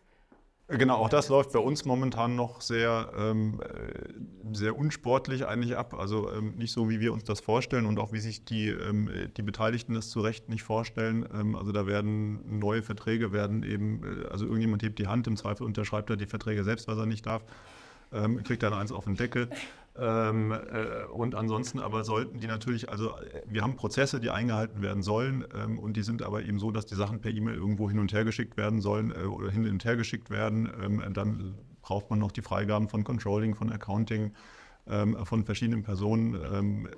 Genau, 0.68 0.96
auch 0.96 1.08
das 1.08 1.28
läuft 1.28 1.52
bei 1.52 1.58
uns 1.58 1.84
momentan 1.84 2.34
noch 2.34 2.60
sehr, 2.62 3.12
ähm, 3.18 3.60
äh, 3.60 4.54
sehr 4.54 4.78
unsportlich 4.78 5.46
eigentlich 5.46 5.76
ab. 5.76 5.92
Also 5.92 6.32
ähm, 6.32 6.54
nicht 6.56 6.72
so, 6.72 6.88
wie 6.88 6.98
wir 6.98 7.12
uns 7.12 7.24
das 7.24 7.40
vorstellen 7.40 7.84
und 7.84 7.98
auch 7.98 8.12
wie 8.12 8.20
sich 8.20 8.44
die, 8.44 8.68
ähm, 8.68 9.10
die 9.36 9.42
Beteiligten 9.42 9.92
das 9.92 10.08
zu 10.08 10.20
Recht 10.20 10.48
nicht 10.48 10.62
vorstellen. 10.62 11.28
Ähm, 11.34 11.56
also 11.56 11.72
da 11.72 11.86
werden 11.86 12.58
neue 12.58 12.82
Verträge, 12.82 13.32
werden 13.32 13.64
eben, 13.64 14.02
äh, 14.02 14.28
also 14.28 14.46
irgendjemand 14.46 14.82
hebt 14.82 14.98
die 14.98 15.08
Hand, 15.08 15.26
im 15.26 15.36
Zweifel 15.36 15.64
unterschreibt 15.64 16.08
er 16.08 16.16
die 16.16 16.26
Verträge 16.26 16.64
selbst, 16.64 16.88
was 16.88 16.96
er 16.96 17.06
nicht 17.06 17.26
darf, 17.26 17.42
ähm, 18.12 18.42
kriegt 18.42 18.62
dann 18.62 18.72
eins 18.72 18.92
auf 18.92 19.04
den 19.04 19.16
Deckel. 19.16 19.50
Ähm, 19.94 20.52
äh, 20.52 21.04
und 21.12 21.34
ansonsten 21.34 21.78
aber 21.78 22.02
sollten 22.04 22.40
die 22.40 22.46
natürlich, 22.46 22.88
also 22.88 23.10
äh, 23.10 23.42
wir 23.46 23.62
haben 23.62 23.76
Prozesse, 23.76 24.20
die 24.20 24.30
eingehalten 24.30 24.80
werden 24.80 25.02
sollen 25.02 25.44
ähm, 25.54 25.78
und 25.78 25.98
die 25.98 26.02
sind 26.02 26.22
aber 26.22 26.42
eben 26.42 26.58
so, 26.58 26.70
dass 26.70 26.86
die 26.86 26.94
Sachen 26.94 27.20
per 27.20 27.30
E-Mail 27.30 27.56
irgendwo 27.56 27.90
hin 27.90 27.98
und 27.98 28.10
her 28.12 28.24
geschickt 28.24 28.56
werden 28.56 28.80
sollen 28.80 29.10
äh, 29.10 29.24
oder 29.24 29.50
hin 29.50 29.68
und 29.68 29.84
her 29.84 29.96
geschickt 29.96 30.30
werden. 30.30 30.70
Ähm, 30.82 31.02
dann 31.12 31.54
braucht 31.82 32.08
man 32.08 32.18
noch 32.18 32.32
die 32.32 32.40
Freigaben 32.40 32.88
von 32.88 33.04
Controlling, 33.04 33.54
von 33.54 33.70
Accounting, 33.70 34.32
ähm, 34.86 35.26
von 35.26 35.44
verschiedenen 35.44 35.82
Personen. 35.82 36.40
Ähm, 36.50 36.88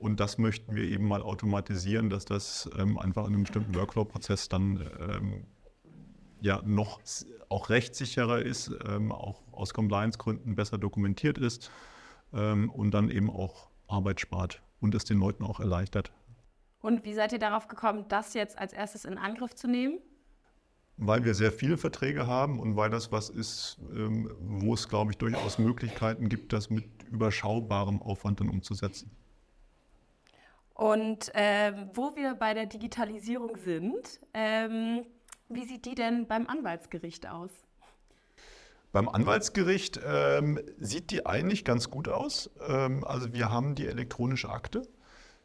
und 0.00 0.18
das 0.18 0.38
möchten 0.38 0.74
wir 0.74 0.84
eben 0.84 1.06
mal 1.06 1.22
automatisieren, 1.22 2.10
dass 2.10 2.24
das 2.24 2.68
ähm, 2.76 2.98
einfach 2.98 3.28
in 3.28 3.34
einem 3.34 3.42
bestimmten 3.42 3.74
Workflow-Prozess 3.74 4.48
dann 4.48 4.82
ja 6.40 6.62
noch 6.64 7.00
auch 7.50 7.68
rechtssicherer 7.68 8.40
ist, 8.40 8.72
auch 9.10 9.42
aus 9.52 9.74
Compliance-Gründen 9.74 10.54
besser 10.54 10.78
dokumentiert 10.78 11.36
ist 11.36 11.70
ähm, 12.32 12.70
und 12.70 12.92
dann 12.92 13.10
eben 13.10 13.30
auch 13.30 13.68
Arbeit 13.86 14.20
spart 14.20 14.62
und 14.80 14.94
es 14.94 15.04
den 15.04 15.18
Leuten 15.18 15.44
auch 15.44 15.60
erleichtert. 15.60 16.12
Und 16.80 17.04
wie 17.04 17.14
seid 17.14 17.32
ihr 17.32 17.38
darauf 17.38 17.68
gekommen, 17.68 18.06
das 18.08 18.34
jetzt 18.34 18.58
als 18.58 18.72
erstes 18.72 19.04
in 19.04 19.18
Angriff 19.18 19.54
zu 19.54 19.68
nehmen? 19.68 19.98
Weil 20.96 21.24
wir 21.24 21.34
sehr 21.34 21.52
viele 21.52 21.78
Verträge 21.78 22.26
haben 22.26 22.60
und 22.60 22.76
weil 22.76 22.90
das 22.90 23.10
was 23.10 23.30
ist, 23.30 23.78
ähm, 23.94 24.30
wo 24.40 24.74
es, 24.74 24.88
glaube 24.88 25.12
ich, 25.12 25.18
durchaus 25.18 25.58
Möglichkeiten 25.58 26.28
gibt, 26.28 26.52
das 26.52 26.70
mit 26.70 26.84
überschaubarem 27.10 28.02
Aufwand 28.02 28.40
dann 28.40 28.48
umzusetzen. 28.48 29.10
Und 30.74 31.34
äh, 31.34 31.72
wo 31.94 32.16
wir 32.16 32.34
bei 32.34 32.54
der 32.54 32.66
Digitalisierung 32.66 33.56
sind, 33.56 34.20
ähm, 34.32 35.04
wie 35.48 35.64
sieht 35.64 35.84
die 35.84 35.94
denn 35.94 36.26
beim 36.26 36.46
Anwaltsgericht 36.46 37.28
aus? 37.28 37.50
Beim 38.92 39.08
Anwaltsgericht 39.08 40.00
ähm, 40.04 40.58
sieht 40.78 41.12
die 41.12 41.24
eigentlich 41.24 41.64
ganz 41.64 41.90
gut 41.90 42.08
aus. 42.08 42.50
Ähm, 42.66 43.04
also 43.04 43.32
wir 43.32 43.50
haben 43.50 43.76
die 43.76 43.86
elektronische 43.86 44.50
Akte. 44.50 44.82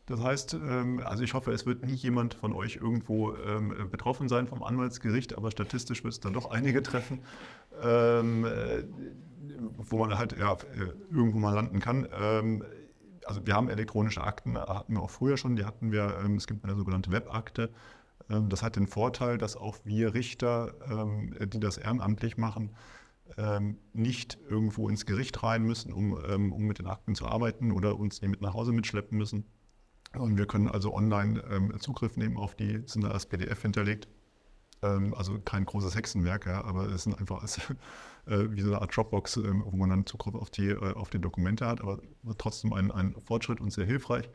Das 0.08 0.20
heißt, 0.20 0.56
ähm, 0.56 1.02
also 1.04 1.24
ich 1.24 1.34
hoffe, 1.34 1.52
es 1.52 1.66
wird 1.66 1.86
nie 1.86 1.94
jemand 1.94 2.34
von 2.34 2.54
euch 2.54 2.78
irgendwo 2.78 3.36
ähm, 3.36 3.90
betroffen 3.92 4.30
sein 4.30 4.48
vom 4.48 4.64
Anwaltsgericht, 4.64 5.38
aber 5.38 5.52
statistisch 5.52 6.04
wird 6.04 6.14
es 6.14 6.20
dann 6.20 6.34
doch 6.34 6.50
einige 6.50 6.82
treffen, 6.82 7.20
ähm, 7.84 8.46
äh, 8.46 8.84
wo 9.78 9.98
man 9.98 10.18
halt 10.18 10.38
ja, 10.38 10.54
äh, 10.54 10.94
irgendwo 11.12 11.38
mal 11.38 11.54
landen 11.54 11.80
kann. 11.80 12.08
Ähm, 12.20 12.64
also 13.26 13.46
wir 13.46 13.56
haben 13.56 13.70
elektronische 13.70 14.24
Akten, 14.24 14.58
hatten 14.58 14.94
wir 14.94 15.02
auch 15.02 15.10
früher 15.10 15.38
schon, 15.38 15.56
die 15.56 15.66
hatten 15.66 15.92
wir, 15.92 16.16
es 16.38 16.46
gibt 16.46 16.64
eine 16.64 16.76
sogenannte 16.76 17.12
Webakte. 17.12 17.72
Das 18.28 18.62
hat 18.62 18.76
den 18.76 18.86
Vorteil, 18.86 19.40
dass 19.40 19.58
auch 19.58 19.78
wir 19.84 20.14
Richter, 20.14 20.76
die 21.40 21.60
das 21.60 21.80
ehrenamtlich 21.80 22.38
machen, 22.38 22.70
ähm, 23.38 23.78
nicht 23.94 24.38
irgendwo 24.50 24.90
ins 24.90 25.06
Gericht 25.06 25.42
rein 25.44 25.64
müssen, 25.64 25.92
um, 25.92 26.18
ähm, 26.28 26.54
um 26.54 26.64
mit 26.64 26.80
den 26.80 26.88
Akten 26.88 27.16
zu 27.16 27.26
arbeiten 27.28 27.72
oder 27.72 27.98
uns 27.98 28.20
die 28.20 28.28
mit 28.28 28.42
nach 28.42 28.54
Hause 28.54 28.72
mitschleppen 28.72 29.18
müssen. 29.18 29.46
Und 30.14 30.38
wir 30.38 30.46
können 30.46 30.70
also 30.70 30.94
online 30.94 31.44
ähm, 31.50 31.78
Zugriff 31.80 32.16
nehmen 32.16 32.38
auf 32.38 32.56
die, 32.56 32.84
sind 32.86 33.04
da 33.04 33.10
als 33.10 33.26
PDF 33.26 33.62
hinterlegt. 33.62 34.08
also 34.82 35.40
kein 35.40 35.66
großes 35.66 35.96
Hexenwerk, 35.96 36.46
ja, 36.46 36.64
aber 36.64 36.90
es 36.90 37.04
sind 37.04 37.18
einfach 37.18 37.42
als, 37.42 37.58
äh, 38.28 38.52
wie 38.52 38.62
so 38.62 38.68
eine 38.68 38.82
Art 38.82 38.96
Dropbox, 38.96 39.38
wo 39.38 39.76
man 39.76 39.90
dann 39.90 40.06
Zugriff 40.06 40.36
auf 40.36 40.52
die, 40.52 40.70
äh, 40.70 40.94
auf 40.94 41.10
die 41.10 41.20
Dokumente 41.20 41.66
hat, 41.66 41.82
aber 41.82 42.00
trotzdem 42.38 42.72
ein, 42.72 42.92
ein 42.92 43.16
Fortschritt 43.20 43.60
und 43.60 43.72
sehr 43.72 43.86
hilfreich 43.86 44.30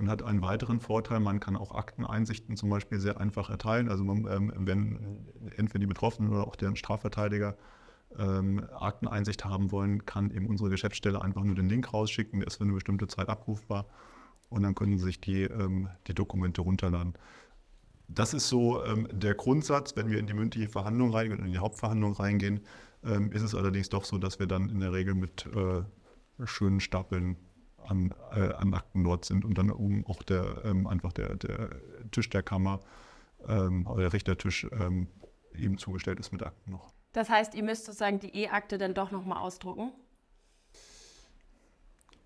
und 0.00 0.08
hat 0.08 0.22
einen 0.22 0.40
weiteren 0.40 0.80
Vorteil, 0.80 1.20
man 1.20 1.40
kann 1.40 1.56
auch 1.56 1.74
Akteneinsichten 1.74 2.56
zum 2.56 2.70
Beispiel 2.70 2.98
sehr 2.98 3.20
einfach 3.20 3.50
erteilen. 3.50 3.90
Also 3.90 4.02
man, 4.02 4.26
ähm, 4.26 4.52
wenn 4.56 5.28
entweder 5.56 5.80
die 5.80 5.86
Betroffenen 5.86 6.32
oder 6.32 6.46
auch 6.46 6.56
deren 6.56 6.74
Strafverteidiger 6.74 7.56
ähm, 8.18 8.66
Akteneinsicht 8.78 9.44
haben 9.44 9.70
wollen, 9.72 10.04
kann 10.04 10.30
eben 10.30 10.46
unsere 10.46 10.70
Geschäftsstelle 10.70 11.22
einfach 11.22 11.44
nur 11.44 11.54
den 11.54 11.68
Link 11.68 11.92
rausschicken, 11.92 12.40
der 12.40 12.48
ist 12.48 12.56
für 12.56 12.64
eine 12.64 12.72
bestimmte 12.72 13.06
Zeit 13.06 13.28
abrufbar 13.28 13.86
und 14.48 14.62
dann 14.62 14.74
können 14.74 14.98
Sie 14.98 15.04
sich 15.04 15.20
die, 15.20 15.44
ähm, 15.44 15.88
die 16.06 16.14
Dokumente 16.14 16.60
runterladen. 16.60 17.14
Das 18.08 18.34
ist 18.34 18.48
so 18.48 18.84
ähm, 18.84 19.08
der 19.12 19.34
Grundsatz, 19.34 19.96
wenn 19.96 20.10
wir 20.10 20.18
in 20.18 20.26
die 20.26 20.34
mündliche 20.34 20.68
Verhandlung 20.68 21.12
reingehen 21.12 21.40
und 21.40 21.46
in 21.46 21.52
die 21.52 21.58
Hauptverhandlung 21.58 22.12
reingehen, 22.12 22.60
ähm, 23.04 23.30
ist 23.32 23.42
es 23.42 23.54
allerdings 23.54 23.88
doch 23.88 24.04
so, 24.04 24.18
dass 24.18 24.40
wir 24.40 24.46
dann 24.46 24.68
in 24.68 24.80
der 24.80 24.92
Regel 24.92 25.14
mit 25.14 25.46
äh, 25.46 25.82
schönen 26.44 26.80
Stapeln 26.80 27.36
an, 27.86 28.12
äh, 28.32 28.52
an, 28.54 28.74
Akten 28.74 29.04
dort 29.04 29.24
sind 29.24 29.44
und 29.44 29.56
dann 29.56 29.70
oben 29.70 30.04
auch 30.06 30.22
der, 30.22 30.64
ähm, 30.64 30.86
einfach 30.86 31.12
der, 31.12 31.36
der, 31.36 31.70
Tisch 32.10 32.28
der 32.28 32.42
Kammer 32.42 32.80
ähm, 33.46 33.86
oder 33.86 34.02
der 34.02 34.12
Richtertisch 34.12 34.66
eben 35.54 35.78
zugestellt 35.78 36.18
ist 36.20 36.32
mit 36.32 36.42
Akten 36.42 36.72
noch. 36.72 36.92
Das 37.12 37.28
heißt, 37.28 37.54
ihr 37.54 37.62
müsst 37.62 37.86
sozusagen 37.86 38.20
die 38.20 38.34
E-Akte 38.36 38.78
dann 38.78 38.94
doch 38.94 39.10
nochmal 39.10 39.38
ausdrucken? 39.38 39.92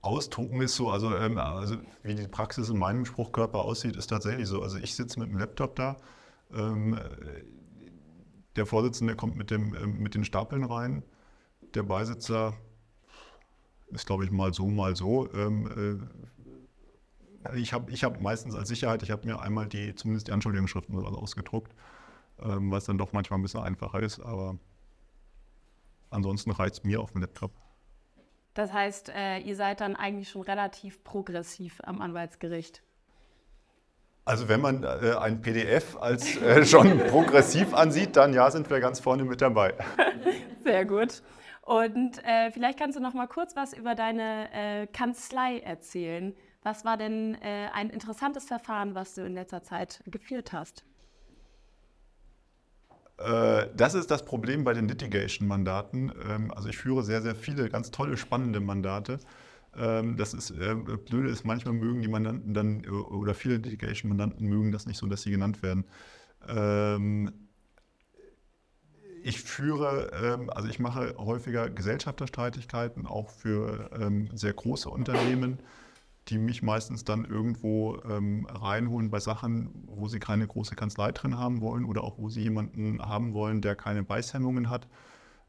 Ausdrucken 0.03 0.61
ist 0.61 0.77
so, 0.77 0.91
also, 0.91 1.17
ähm, 1.17 1.39
also 1.39 1.77
wie 2.03 2.15
die 2.15 2.29
Praxis 2.29 2.69
in 2.69 2.79
meinem 2.79 3.07
Spruchkörper 3.07 3.61
aussieht, 3.61 3.97
ist 3.97 4.09
tatsächlich 4.09 4.47
so. 4.47 4.63
Also 4.63 4.77
ich 4.77 4.95
sitze 4.95 5.19
mit 5.19 5.31
dem 5.31 5.39
Laptop 5.39 5.77
da, 5.77 5.97
ähm, 6.53 6.99
der 8.57 8.67
Vorsitzende 8.67 9.17
kommt 9.17 9.37
mit, 9.37 9.51
dem, 9.51 9.75
ähm, 9.75 9.99
mit 9.99 10.15
den 10.15 10.25
Stapeln 10.25 10.65
rein, 10.65 11.03
der 11.75 11.83
Beisitzer 11.83 12.55
ist, 13.89 14.07
glaube 14.07 14.25
ich, 14.25 14.31
mal 14.31 14.53
so, 14.53 14.67
mal 14.67 14.95
so. 14.95 15.33
Ähm, 15.33 16.11
äh, 17.53 17.59
ich 17.59 17.73
habe 17.73 17.91
ich 17.91 18.05
hab 18.05 18.21
meistens 18.21 18.55
als 18.55 18.69
Sicherheit, 18.69 19.03
ich 19.03 19.11
habe 19.11 19.27
mir 19.27 19.41
einmal 19.41 19.67
die, 19.67 19.95
zumindest 19.95 20.29
die 20.29 20.33
Anschuldigungsschriften 20.33 20.97
ausgedruckt, 20.99 21.75
ähm, 22.41 22.71
was 22.71 22.85
dann 22.85 22.99
doch 22.99 23.13
manchmal 23.13 23.39
ein 23.39 23.43
bisschen 23.43 23.61
einfacher 23.61 24.01
ist, 24.01 24.21
aber 24.21 24.59
Ansonsten 26.15 26.51
reicht 26.53 26.75
es 26.75 26.85
mir 26.85 27.01
auf 27.01 27.13
dem 27.13 27.21
Laptop. 27.21 27.51
Das 28.55 28.73
heißt, 28.73 29.11
äh, 29.15 29.39
ihr 29.41 29.57
seid 29.57 29.81
dann 29.81 29.97
eigentlich 29.97 30.31
schon 30.31 30.43
relativ 30.43 31.03
progressiv 31.03 31.81
am 31.83 32.01
Anwaltsgericht. 32.01 32.83
Also 34.25 34.49
wenn 34.49 34.61
man 34.61 34.85
äh, 34.85 35.17
ein 35.21 35.43
PDF 35.43 35.97
als 35.97 36.37
äh, 36.37 36.65
schon 36.67 36.99
progressiv 37.09 37.75
ansieht, 37.75 38.17
dann 38.17 38.33
ja, 38.33 38.51
sind 38.51 38.71
wir 38.71 38.81
ganz 38.81 39.01
vorne 39.01 39.25
mit 39.25 39.43
dabei. 39.43 39.75
Sehr 40.65 40.85
gut. 40.85 41.23
Und 41.63 42.23
äh, 42.25 42.51
vielleicht 42.53 42.79
kannst 42.79 42.97
du 42.97 43.03
noch 43.03 43.15
mal 43.15 43.27
kurz 43.27 43.57
was 43.57 43.73
über 43.73 43.95
deine 43.95 44.53
äh, 44.53 44.87
Kanzlei 44.87 45.59
erzählen. 45.59 46.35
Was 46.63 46.85
war 46.85 46.97
denn 46.97 47.35
äh, 47.43 47.69
ein 47.73 47.91
interessantes 47.91 48.45
Verfahren, 48.45 48.95
was 48.95 49.15
du 49.15 49.27
in 49.27 49.35
letzter 49.35 49.63
Zeit 49.63 50.03
geführt 50.07 50.53
hast? 50.53 50.85
Äh, 53.19 53.69
das 53.77 53.95
ist 53.95 54.11
das 54.11 54.25
Problem 54.25 54.65
bei 54.65 54.73
den 54.73 54.89
Litigation-Mandaten. 54.89 56.13
Ähm, 56.29 56.53
also 56.53 56.69
ich 56.69 56.77
führe 56.77 57.03
sehr, 57.03 57.23
sehr 57.23 57.35
viele 57.35 57.69
ganz 57.69 57.91
tolle, 57.91 58.17
spannende 58.17 58.61
Mandate. 58.61 59.19
Ähm, 59.77 60.17
das 60.17 60.35
ist, 60.35 60.51
äh, 60.51 60.75
Blöde 60.75 61.29
ist, 61.29 61.45
manchmal 61.45 61.75
mögen 61.75 62.03
die 62.03 62.09
Mandanten 62.09 62.55
dann, 62.55 62.87
oder 62.87 63.35
viele 63.35 63.57
Litigation-Mandanten 63.57 64.47
mögen 64.47 64.73
das 64.73 64.87
nicht 64.87 64.99
so, 64.99 65.07
dass 65.07 65.23
sie 65.23 65.31
genannt 65.31 65.63
werden. 65.63 65.85
Ähm, 66.49 67.33
ich 69.23 69.41
führe, 69.41 70.47
also 70.55 70.69
ich 70.69 70.79
mache 70.79 71.15
häufiger 71.17 71.71
Gesellschafterstreitigkeiten, 71.71 73.07
auch 73.07 73.31
für 73.31 73.89
sehr 74.35 74.53
große 74.53 74.91
Unternehmen 74.91 75.61
die 76.29 76.37
mich 76.37 76.63
meistens 76.63 77.05
dann 77.05 77.25
irgendwo 77.25 77.93
reinholen 78.03 79.09
bei 79.11 79.21
Sachen, 79.21 79.84
wo 79.97 80.09
sie 80.09 80.19
keine 80.19 80.47
große 80.47 80.75
Kanzlei 80.75 81.13
drin 81.13 81.39
haben 81.39 81.61
wollen 81.61 81.85
oder 81.85 82.05
auch 82.05 82.19
wo 82.19 82.29
sie 82.29 82.43
jemanden 82.43 83.01
haben 83.01 83.35
wollen, 83.35 83.61
der 83.61 83.77
keine 83.77 84.03
Beißhemmungen 84.03 84.71
hat 84.71 84.89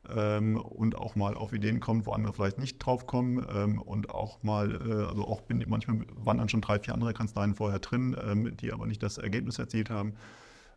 ähm, 0.09 0.57
und 0.57 0.95
auch 0.97 1.15
mal 1.15 1.35
auf 1.35 1.53
Ideen 1.53 1.79
kommt, 1.79 2.05
wo 2.05 2.11
andere 2.11 2.33
vielleicht 2.33 2.59
nicht 2.59 2.77
drauf 2.79 3.07
kommen 3.07 3.45
ähm, 3.53 3.81
und 3.81 4.09
auch 4.09 4.43
mal, 4.43 4.71
äh, 4.71 5.05
also 5.07 5.27
auch 5.27 5.41
bin 5.41 5.63
manchmal 5.67 6.05
waren 6.15 6.37
dann 6.37 6.49
schon 6.49 6.61
drei, 6.61 6.79
vier 6.79 6.93
andere 6.93 7.13
Kanzleien 7.13 7.55
vorher 7.55 7.79
drin, 7.79 8.15
ähm, 8.21 8.55
die 8.57 8.71
aber 8.71 8.85
nicht 8.87 9.01
das 9.03 9.17
Ergebnis 9.17 9.59
erzielt 9.59 9.89
haben 9.89 10.13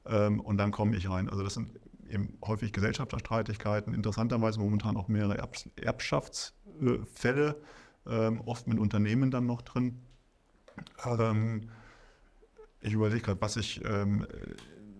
ähm, 0.06 0.40
und 0.40 0.58
dann 0.58 0.70
komme 0.70 0.96
ich 0.96 1.08
rein. 1.08 1.28
Also 1.28 1.42
das 1.42 1.54
sind 1.54 1.70
eben 2.08 2.38
häufig 2.44 2.72
Gesellschafterstreitigkeiten, 2.72 3.94
interessanterweise 3.94 4.60
momentan 4.60 4.96
auch 4.96 5.08
mehrere 5.08 5.36
Erbschaftsfälle 5.76 7.56
ähm, 8.06 8.40
oft 8.46 8.66
mit 8.66 8.78
Unternehmen 8.78 9.30
dann 9.30 9.46
noch 9.46 9.62
drin. 9.62 9.98
Ähm, 11.04 11.68
ich 12.80 12.92
überlege 12.92 13.22
gerade, 13.22 13.40
was 13.40 13.56
ich, 13.56 13.84
ähm, 13.84 14.26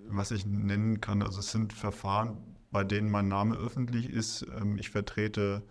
was 0.07 0.31
ich 0.31 0.47
nennen 0.47 1.01
kann. 1.01 1.23
Also 1.23 1.41
es 1.41 1.51
sind 1.51 1.73
Verfahren, 1.73 2.39
bei 2.71 2.85
denen 2.85 3.11
mein 3.11 3.29
Name 3.29 3.57
öffentlich 3.57 4.11
ist. 4.11 4.47
Ähm, 4.61 4.79
ich 4.79 4.91
vertrete 4.91 5.63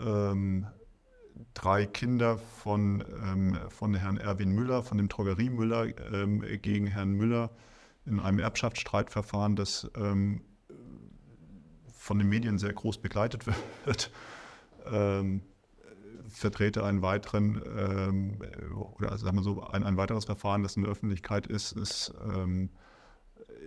ähm, 0.00 0.66
drei 1.54 1.86
Kinder 1.86 2.38
von, 2.38 3.04
ähm, 3.22 3.58
von 3.68 3.94
Herrn 3.94 4.18
Erwin 4.18 4.52
Müller, 4.52 4.82
von 4.82 4.98
dem 4.98 5.08
Drogerie 5.08 5.50
Müller, 5.50 5.88
gegen 5.88 6.86
Herrn 6.86 7.12
Müller 7.12 7.50
in 8.04 8.20
einem 8.20 8.40
Erbschaftsstreitverfahren, 8.40 9.56
das 9.56 9.90
von 9.94 10.40
den 12.18 12.28
Medien 12.28 12.58
sehr 12.58 12.72
groß 12.72 12.98
begleitet 12.98 13.46
wird. 13.84 14.10
Vertrete 16.32 16.84
einen 16.84 17.02
weiteren, 17.02 17.62
ähm, 17.76 18.38
oder 18.72 19.16
sagen 19.18 19.36
wir 19.36 19.42
so, 19.42 19.62
ein, 19.62 19.84
ein 19.84 19.96
weiteres 19.96 20.24
Verfahren, 20.24 20.62
das 20.62 20.76
in 20.76 20.82
der 20.82 20.92
Öffentlichkeit 20.92 21.46
ist, 21.46 21.72
ist 21.72 22.12
ähm, 22.24 22.70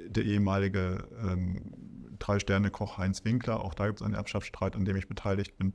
der 0.08 0.26
ehemalige 0.26 1.08
ähm, 1.24 1.74
Drei-Sterne-Koch 2.20 2.98
Heinz 2.98 3.24
Winkler. 3.26 3.60
Auch 3.60 3.74
da 3.74 3.88
gibt 3.88 4.00
es 4.00 4.06
einen 4.06 4.16
Erbschaftsstreit, 4.16 4.76
an 4.76 4.86
dem 4.86 4.96
ich 4.96 5.08
beteiligt 5.08 5.58
bin. 5.58 5.74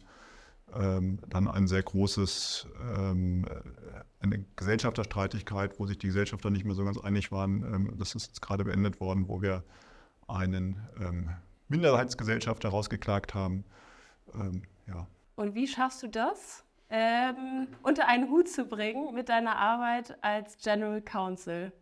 Ähm, 0.72 1.18
dann 1.28 1.48
ein 1.48 1.66
sehr 1.66 1.82
großes, 1.82 2.68
ähm, 2.96 3.44
eine 4.20 4.44
Gesellschafterstreitigkeit, 4.56 5.78
wo 5.78 5.86
sich 5.86 5.98
die 5.98 6.06
Gesellschafter 6.06 6.50
nicht 6.50 6.64
mehr 6.64 6.74
so 6.74 6.84
ganz 6.84 6.98
einig 6.98 7.32
waren. 7.32 7.62
Ähm, 7.62 7.94
das 7.98 8.14
ist 8.14 8.28
jetzt 8.28 8.42
gerade 8.42 8.64
beendet 8.64 9.00
worden, 9.00 9.28
wo 9.28 9.42
wir 9.42 9.64
einen 10.28 10.80
Minderheitsgesellschafter 11.68 12.68
rausgeklagt 12.68 13.34
haben. 13.34 13.64
ja. 14.86 15.08
Und 15.34 15.56
wie 15.56 15.66
schaffst 15.66 16.04
du 16.04 16.08
das? 16.08 16.64
Ähm, 16.90 17.68
unter 17.82 18.08
einen 18.08 18.30
Hut 18.30 18.48
zu 18.48 18.64
bringen 18.64 19.14
mit 19.14 19.28
deiner 19.28 19.56
Arbeit 19.56 20.16
als 20.22 20.58
General 20.58 21.00
Counsel? 21.00 21.72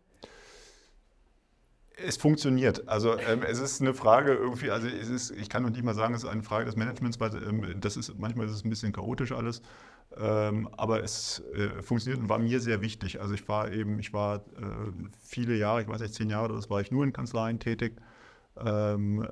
Es 2.01 2.15
funktioniert. 2.15 2.87
Also 2.87 3.17
ähm, 3.17 3.43
es 3.43 3.59
ist 3.59 3.81
eine 3.81 3.93
Frage 3.93 4.33
irgendwie, 4.33 4.71
also 4.71 4.87
es 4.87 5.09
ist, 5.09 5.31
ich 5.31 5.49
kann 5.49 5.63
noch 5.63 5.71
nicht 5.71 5.83
mal 5.83 5.93
sagen, 5.95 6.13
es 6.13 6.23
ist 6.23 6.29
eine 6.29 6.43
Frage 6.43 6.65
des 6.65 6.77
Managements, 6.77 7.19
weil 7.19 7.35
ähm, 7.43 7.75
das 7.81 7.97
ist 7.97 8.17
manchmal 8.17 8.45
ist 8.45 8.53
es 8.53 8.63
ein 8.63 8.69
bisschen 8.69 8.93
chaotisch 8.93 9.31
alles. 9.31 9.61
Ähm, 10.17 10.69
aber 10.77 11.03
es 11.03 11.43
äh, 11.53 11.81
funktioniert 11.83 12.21
und 12.21 12.29
war 12.29 12.39
mir 12.39 12.59
sehr 12.59 12.81
wichtig. 12.81 13.21
Also 13.21 13.33
ich 13.33 13.47
war 13.47 13.71
eben, 13.71 13.99
ich 13.99 14.13
war 14.13 14.37
äh, 14.37 14.91
viele 15.21 15.55
Jahre, 15.55 15.81
ich 15.81 15.87
weiß 15.87 16.01
nicht, 16.01 16.13
zehn 16.13 16.29
Jahre, 16.29 16.53
das 16.53 16.69
war 16.69 16.81
ich 16.81 16.91
nur 16.91 17.03
in 17.03 17.13
Kanzleien 17.13 17.59
tätig. 17.59 17.97
Ähm, 18.57 19.27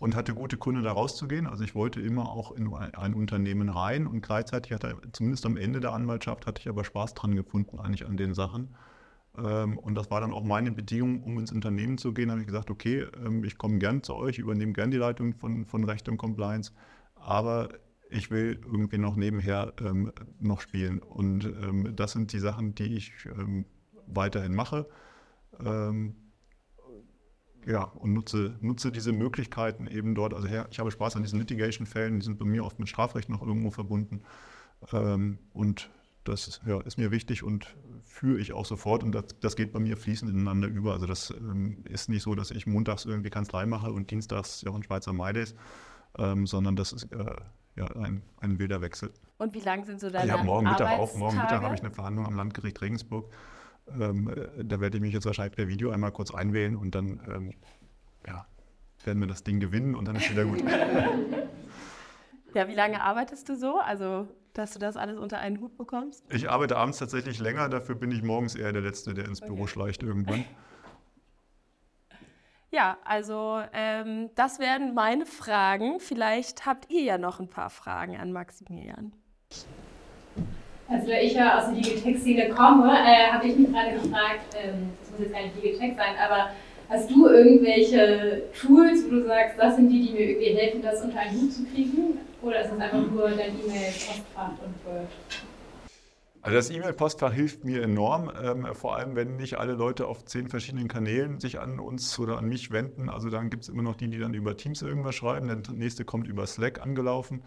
und 0.00 0.16
hatte 0.16 0.34
gute 0.34 0.56
Kunden 0.56 0.82
da 0.82 0.92
rauszugehen. 0.92 1.46
Also 1.46 1.62
ich 1.62 1.74
wollte 1.74 2.00
immer 2.00 2.30
auch 2.30 2.52
in 2.52 2.72
ein 2.74 3.14
Unternehmen 3.14 3.68
rein 3.68 4.06
und 4.06 4.22
gleichzeitig 4.22 4.72
hatte 4.72 4.96
zumindest 5.12 5.44
am 5.44 5.58
Ende 5.58 5.78
der 5.78 5.92
Anwaltschaft 5.92 6.46
hatte 6.46 6.60
ich 6.60 6.68
aber 6.68 6.84
Spaß 6.84 7.14
dran 7.14 7.36
gefunden 7.36 7.78
eigentlich 7.78 8.06
an 8.06 8.16
den 8.16 8.32
Sachen. 8.32 8.74
Ähm, 9.36 9.76
und 9.76 9.94
das 9.94 10.10
war 10.10 10.22
dann 10.22 10.32
auch 10.32 10.42
meine 10.42 10.72
Bedingung, 10.72 11.22
um 11.22 11.38
ins 11.38 11.52
Unternehmen 11.52 11.98
zu 11.98 12.14
gehen. 12.14 12.28
Da 12.28 12.32
habe 12.32 12.40
ich 12.40 12.46
gesagt, 12.46 12.70
okay, 12.70 13.06
ähm, 13.24 13.44
ich 13.44 13.58
komme 13.58 13.78
gern 13.78 14.02
zu 14.02 14.14
euch, 14.14 14.38
übernehme 14.38 14.72
gern 14.72 14.90
die 14.90 14.96
Leitung 14.96 15.34
von, 15.34 15.66
von 15.66 15.84
Recht 15.84 16.08
und 16.08 16.16
Compliance, 16.16 16.72
aber 17.14 17.68
ich 18.08 18.30
will 18.30 18.58
irgendwie 18.64 18.98
noch 18.98 19.16
nebenher 19.16 19.74
ähm, 19.82 20.12
noch 20.40 20.62
spielen. 20.62 20.98
Und 20.98 21.46
das 21.94 22.12
sind 22.12 22.32
die 22.32 22.40
Sachen, 22.40 22.74
die 22.74 22.96
ich 22.96 23.12
weiterhin 24.08 24.52
mache. 24.52 24.88
Ja, 27.66 27.84
und 27.84 28.14
nutze, 28.14 28.56
nutze 28.60 28.90
diese 28.90 29.12
Möglichkeiten 29.12 29.86
eben 29.86 30.14
dort. 30.14 30.34
Also 30.34 30.48
ich 30.48 30.78
habe 30.78 30.90
Spaß 30.90 31.16
an 31.16 31.22
diesen 31.22 31.38
Litigation-Fällen, 31.38 32.20
die 32.20 32.24
sind 32.24 32.38
bei 32.38 32.44
mir 32.44 32.64
oft 32.64 32.78
mit 32.78 32.88
Strafrecht 32.88 33.28
noch 33.28 33.42
irgendwo 33.42 33.70
verbunden. 33.70 34.22
Ähm, 34.92 35.38
und 35.52 35.90
das 36.24 36.60
ja, 36.66 36.80
ist 36.80 36.98
mir 36.98 37.10
wichtig 37.10 37.42
und 37.42 37.74
führe 38.04 38.40
ich 38.40 38.52
auch 38.52 38.66
sofort 38.66 39.02
und 39.02 39.12
das, 39.12 39.24
das, 39.40 39.56
geht 39.56 39.72
bei 39.72 39.78
mir 39.78 39.96
fließend 39.96 40.30
ineinander 40.30 40.68
über. 40.68 40.92
Also 40.92 41.06
das 41.06 41.30
ähm, 41.30 41.84
ist 41.84 42.08
nicht 42.08 42.22
so, 42.22 42.34
dass 42.34 42.50
ich 42.50 42.66
montags 42.66 43.04
irgendwie 43.04 43.30
Kanzlei 43.30 43.66
mache 43.66 43.92
und 43.92 44.10
dienstags 44.10 44.62
Jochen 44.62 44.82
Schweizer 44.82 45.12
Maidays, 45.12 45.54
ähm, 46.18 46.46
sondern 46.46 46.76
das 46.76 46.92
ist 46.92 47.12
äh, 47.12 47.36
ja, 47.76 47.86
ein, 47.96 48.22
ein 48.40 48.58
wilder 48.58 48.80
Wechsel. 48.80 49.12
Und 49.38 49.54
wie 49.54 49.60
lang 49.60 49.84
sind 49.84 50.00
so 50.00 50.10
deine 50.10 50.32
habe 50.32 50.44
morgen 50.44 50.66
Mittag 50.68 50.98
auch, 50.98 51.14
morgen 51.16 51.36
Mittag 51.36 51.62
habe 51.62 51.74
ich 51.74 51.80
eine 51.80 51.90
Verhandlung 51.90 52.26
am 52.26 52.36
Landgericht 52.36 52.80
Regensburg. 52.82 53.32
Ähm, 53.98 54.28
äh, 54.28 54.64
da 54.64 54.80
werde 54.80 54.98
ich 54.98 55.02
mich 55.02 55.14
jetzt 55.14 55.26
wahrscheinlich 55.26 55.56
per 55.56 55.68
Video 55.68 55.90
einmal 55.90 56.12
kurz 56.12 56.34
einwählen 56.34 56.76
und 56.76 56.94
dann 56.94 57.20
ähm, 57.28 57.54
ja, 58.26 58.46
werden 59.04 59.20
wir 59.20 59.26
das 59.26 59.42
Ding 59.44 59.60
gewinnen 59.60 59.94
und 59.94 60.06
dann 60.06 60.16
ist 60.16 60.30
wieder 60.30 60.44
gut. 60.44 60.62
Ja, 62.54 62.68
wie 62.68 62.74
lange 62.74 63.00
arbeitest 63.02 63.48
du 63.48 63.56
so? 63.56 63.78
Also, 63.78 64.28
dass 64.54 64.72
du 64.72 64.78
das 64.78 64.96
alles 64.96 65.18
unter 65.18 65.38
einen 65.38 65.60
Hut 65.60 65.76
bekommst? 65.76 66.24
Ich 66.32 66.50
arbeite 66.50 66.76
abends 66.76 66.98
tatsächlich 66.98 67.38
länger, 67.38 67.68
dafür 67.68 67.94
bin 67.94 68.10
ich 68.10 68.22
morgens 68.22 68.54
eher 68.56 68.72
der 68.72 68.82
Letzte, 68.82 69.14
der 69.14 69.26
ins 69.26 69.40
Büro 69.40 69.62
okay. 69.62 69.68
schleicht 69.68 70.02
irgendwann. 70.02 70.44
Ja, 72.72 72.98
also 73.04 73.60
ähm, 73.72 74.30
das 74.36 74.60
wären 74.60 74.94
meine 74.94 75.26
Fragen. 75.26 75.98
Vielleicht 75.98 76.66
habt 76.66 76.88
ihr 76.88 77.02
ja 77.02 77.18
noch 77.18 77.40
ein 77.40 77.48
paar 77.48 77.68
Fragen 77.68 78.16
an 78.16 78.30
Maximilian. 78.30 79.12
Also 80.90 81.06
da 81.06 81.18
ich 81.20 81.34
ja 81.34 81.58
aus 81.58 81.66
der 81.66 81.74
Digitech-Szene 81.76 82.48
komme, 82.50 82.90
äh, 82.90 83.30
habe 83.30 83.46
ich 83.46 83.56
mich 83.56 83.70
gerade 83.70 83.92
gefragt, 83.92 84.56
ähm, 84.60 84.90
das 85.00 85.10
muss 85.12 85.20
jetzt 85.20 85.32
gar 85.32 85.42
nicht 85.42 85.56
Digitech 85.56 85.96
sein, 85.96 86.14
aber 86.22 86.50
Hast 86.90 87.08
du 87.08 87.28
irgendwelche 87.28 88.42
Tools, 88.60 89.04
wo 89.06 89.10
du 89.10 89.24
sagst, 89.24 89.56
das 89.56 89.76
sind 89.76 89.90
die, 89.90 90.08
die 90.08 90.12
mir 90.12 90.30
irgendwie 90.30 90.56
helfen, 90.56 90.82
das 90.82 91.00
unter 91.02 91.20
einen 91.20 91.40
Hut 91.40 91.52
zu 91.52 91.64
kriegen? 91.66 92.18
Oder 92.42 92.62
ist 92.62 92.72
es 92.72 92.80
einfach 92.80 93.08
nur 93.08 93.30
dein 93.30 93.60
E-Mail-Postfach 93.60 94.50
und 94.64 94.84
Word? 94.84 95.08
Also 96.42 96.56
das 96.56 96.68
E-Mail-Postfach 96.68 97.32
hilft 97.32 97.64
mir 97.64 97.80
enorm, 97.82 98.32
ähm, 98.42 98.66
vor 98.74 98.96
allem 98.96 99.14
wenn 99.14 99.36
nicht 99.36 99.56
alle 99.56 99.74
Leute 99.74 100.08
auf 100.08 100.24
zehn 100.24 100.48
verschiedenen 100.48 100.88
Kanälen 100.88 101.38
sich 101.38 101.60
an 101.60 101.78
uns 101.78 102.18
oder 102.18 102.38
an 102.38 102.48
mich 102.48 102.72
wenden. 102.72 103.08
Also 103.08 103.30
dann 103.30 103.50
gibt 103.50 103.62
es 103.62 103.68
immer 103.68 103.82
noch 103.82 103.94
die, 103.94 104.08
die 104.08 104.18
dann 104.18 104.34
über 104.34 104.56
Teams 104.56 104.82
irgendwas 104.82 105.14
schreiben. 105.14 105.46
Der 105.46 105.72
nächste 105.72 106.04
kommt 106.04 106.26
über 106.26 106.44
Slack 106.48 106.82
angelaufen. 106.82 107.44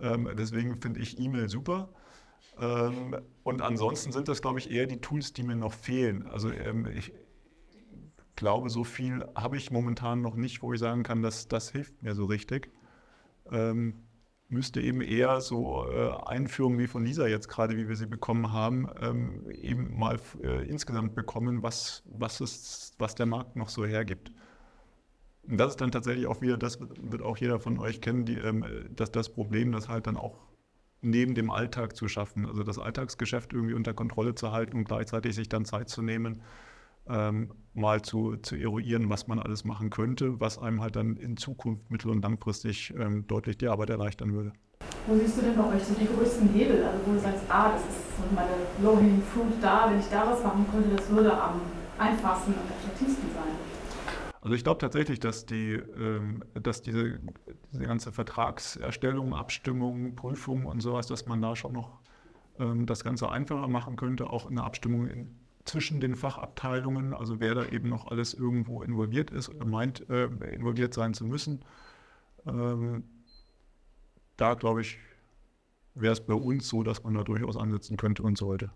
Ähm, 0.00 0.28
deswegen 0.36 0.80
finde 0.80 0.98
ich 0.98 1.20
E-Mail 1.20 1.48
super. 1.48 1.90
Ähm, 2.58 3.16
und 3.42 3.62
ansonsten 3.62 4.12
sind 4.12 4.28
das, 4.28 4.42
glaube 4.42 4.58
ich, 4.58 4.70
eher 4.70 4.86
die 4.86 5.00
Tools, 5.00 5.32
die 5.32 5.42
mir 5.42 5.56
noch 5.56 5.72
fehlen. 5.72 6.26
Also 6.26 6.50
ähm, 6.50 6.86
ich, 6.86 7.12
glaube, 8.40 8.70
so 8.70 8.84
viel 8.84 9.24
habe 9.34 9.58
ich 9.58 9.70
momentan 9.70 10.22
noch 10.22 10.34
nicht, 10.34 10.62
wo 10.62 10.72
ich 10.72 10.80
sagen 10.80 11.02
kann, 11.02 11.22
dass 11.22 11.46
das 11.46 11.70
hilft 11.70 12.02
mir 12.02 12.14
so 12.14 12.24
richtig. 12.24 12.72
Ähm, 13.52 14.06
müsste 14.48 14.80
eben 14.80 15.02
eher 15.02 15.42
so 15.42 15.86
äh, 15.86 16.10
Einführungen 16.26 16.78
wie 16.78 16.86
von 16.86 17.04
Lisa 17.04 17.26
jetzt 17.26 17.48
gerade, 17.48 17.76
wie 17.76 17.86
wir 17.86 17.96
sie 17.96 18.06
bekommen 18.06 18.50
haben, 18.50 18.88
ähm, 19.00 19.48
eben 19.50 19.96
mal 19.96 20.18
äh, 20.42 20.66
insgesamt 20.66 21.14
bekommen, 21.14 21.62
was, 21.62 22.02
was, 22.06 22.40
ist, 22.40 22.94
was 22.98 23.14
der 23.14 23.26
Markt 23.26 23.56
noch 23.56 23.68
so 23.68 23.84
hergibt. 23.84 24.32
Und 25.42 25.58
das 25.58 25.72
ist 25.72 25.80
dann 25.82 25.92
tatsächlich 25.92 26.26
auch 26.26 26.40
wieder, 26.40 26.56
das 26.56 26.80
wird 26.80 27.22
auch 27.22 27.36
jeder 27.36 27.60
von 27.60 27.78
euch 27.78 28.00
kennen, 28.00 28.24
die, 28.24 28.38
ähm, 28.38 28.64
dass 28.96 29.12
das 29.12 29.28
Problem, 29.28 29.70
das 29.70 29.88
halt 29.90 30.06
dann 30.06 30.16
auch 30.16 30.38
neben 31.02 31.34
dem 31.34 31.50
Alltag 31.50 31.96
zu 31.96 32.08
schaffen, 32.08 32.46
also 32.46 32.62
das 32.62 32.78
Alltagsgeschäft 32.78 33.52
irgendwie 33.52 33.74
unter 33.74 33.94
Kontrolle 33.94 34.34
zu 34.34 34.52
halten 34.52 34.76
und 34.76 34.84
gleichzeitig 34.84 35.34
sich 35.34 35.48
dann 35.48 35.64
Zeit 35.64 35.88
zu 35.88 36.02
nehmen, 36.02 36.42
ähm, 37.08 37.52
mal 37.74 38.02
zu, 38.02 38.36
zu 38.36 38.56
eruieren, 38.56 39.08
was 39.08 39.26
man 39.26 39.38
alles 39.38 39.64
machen 39.64 39.90
könnte, 39.90 40.40
was 40.40 40.58
einem 40.58 40.80
halt 40.80 40.96
dann 40.96 41.16
in 41.16 41.36
Zukunft 41.36 41.90
mittel- 41.90 42.10
und 42.10 42.22
langfristig 42.22 42.94
ähm, 42.98 43.26
deutlich 43.26 43.58
die 43.58 43.68
Arbeit 43.68 43.90
erleichtern 43.90 44.32
würde. 44.32 44.52
Wo 45.06 45.16
siehst 45.16 45.38
du 45.38 45.42
denn 45.42 45.56
bei 45.56 45.74
euch 45.74 45.82
so 45.82 45.94
die 45.94 46.06
größten 46.06 46.48
Hebel? 46.50 46.84
Also 46.84 46.98
wo 47.06 47.12
du 47.12 47.18
sagst, 47.18 47.44
ah, 47.48 47.72
das 47.72 47.82
ist 47.82 48.16
so 48.16 48.34
meine 48.34 48.50
low-hanging 48.82 49.22
fruit 49.32 49.62
da, 49.62 49.90
wenn 49.90 49.98
ich 49.98 50.08
da 50.10 50.26
was 50.26 50.42
machen 50.42 50.66
könnte, 50.70 50.96
das 50.96 51.08
würde 51.08 51.32
am 51.32 51.60
einfachsten 51.98 52.52
und 52.52 52.70
effektivsten 52.70 53.30
sein. 53.34 53.69
Also 54.42 54.54
ich 54.54 54.64
glaube 54.64 54.78
tatsächlich, 54.78 55.20
dass, 55.20 55.44
die, 55.44 55.72
ähm, 55.72 56.42
dass 56.54 56.82
diese, 56.82 57.20
diese 57.72 57.84
ganze 57.84 58.10
Vertragserstellung, 58.10 59.34
Abstimmung, 59.34 60.16
Prüfung 60.16 60.64
und 60.64 60.80
sowas, 60.80 61.06
dass 61.06 61.26
man 61.26 61.42
da 61.42 61.54
schon 61.56 61.74
noch 61.74 61.98
ähm, 62.58 62.86
das 62.86 63.04
Ganze 63.04 63.30
einfacher 63.30 63.68
machen 63.68 63.96
könnte, 63.96 64.30
auch 64.30 64.48
in 64.48 64.56
der 64.56 64.64
Abstimmung 64.64 65.06
in, 65.08 65.36
zwischen 65.66 66.00
den 66.00 66.16
Fachabteilungen, 66.16 67.12
also 67.12 67.38
wer 67.38 67.54
da 67.54 67.66
eben 67.66 67.90
noch 67.90 68.10
alles 68.10 68.32
irgendwo 68.32 68.82
involviert 68.82 69.30
ist 69.30 69.50
oder 69.50 69.66
meint, 69.66 70.08
äh, 70.08 70.24
involviert 70.54 70.94
sein 70.94 71.12
zu 71.12 71.26
müssen. 71.26 71.62
Ähm, 72.46 73.04
da 74.38 74.54
glaube 74.54 74.80
ich, 74.80 74.98
wäre 75.94 76.14
es 76.14 76.20
bei 76.20 76.32
uns 76.32 76.66
so, 76.66 76.82
dass 76.82 77.04
man 77.04 77.12
da 77.12 77.24
durchaus 77.24 77.58
ansetzen 77.58 77.98
könnte 77.98 78.22
und 78.22 78.38
sollte. 78.38 78.70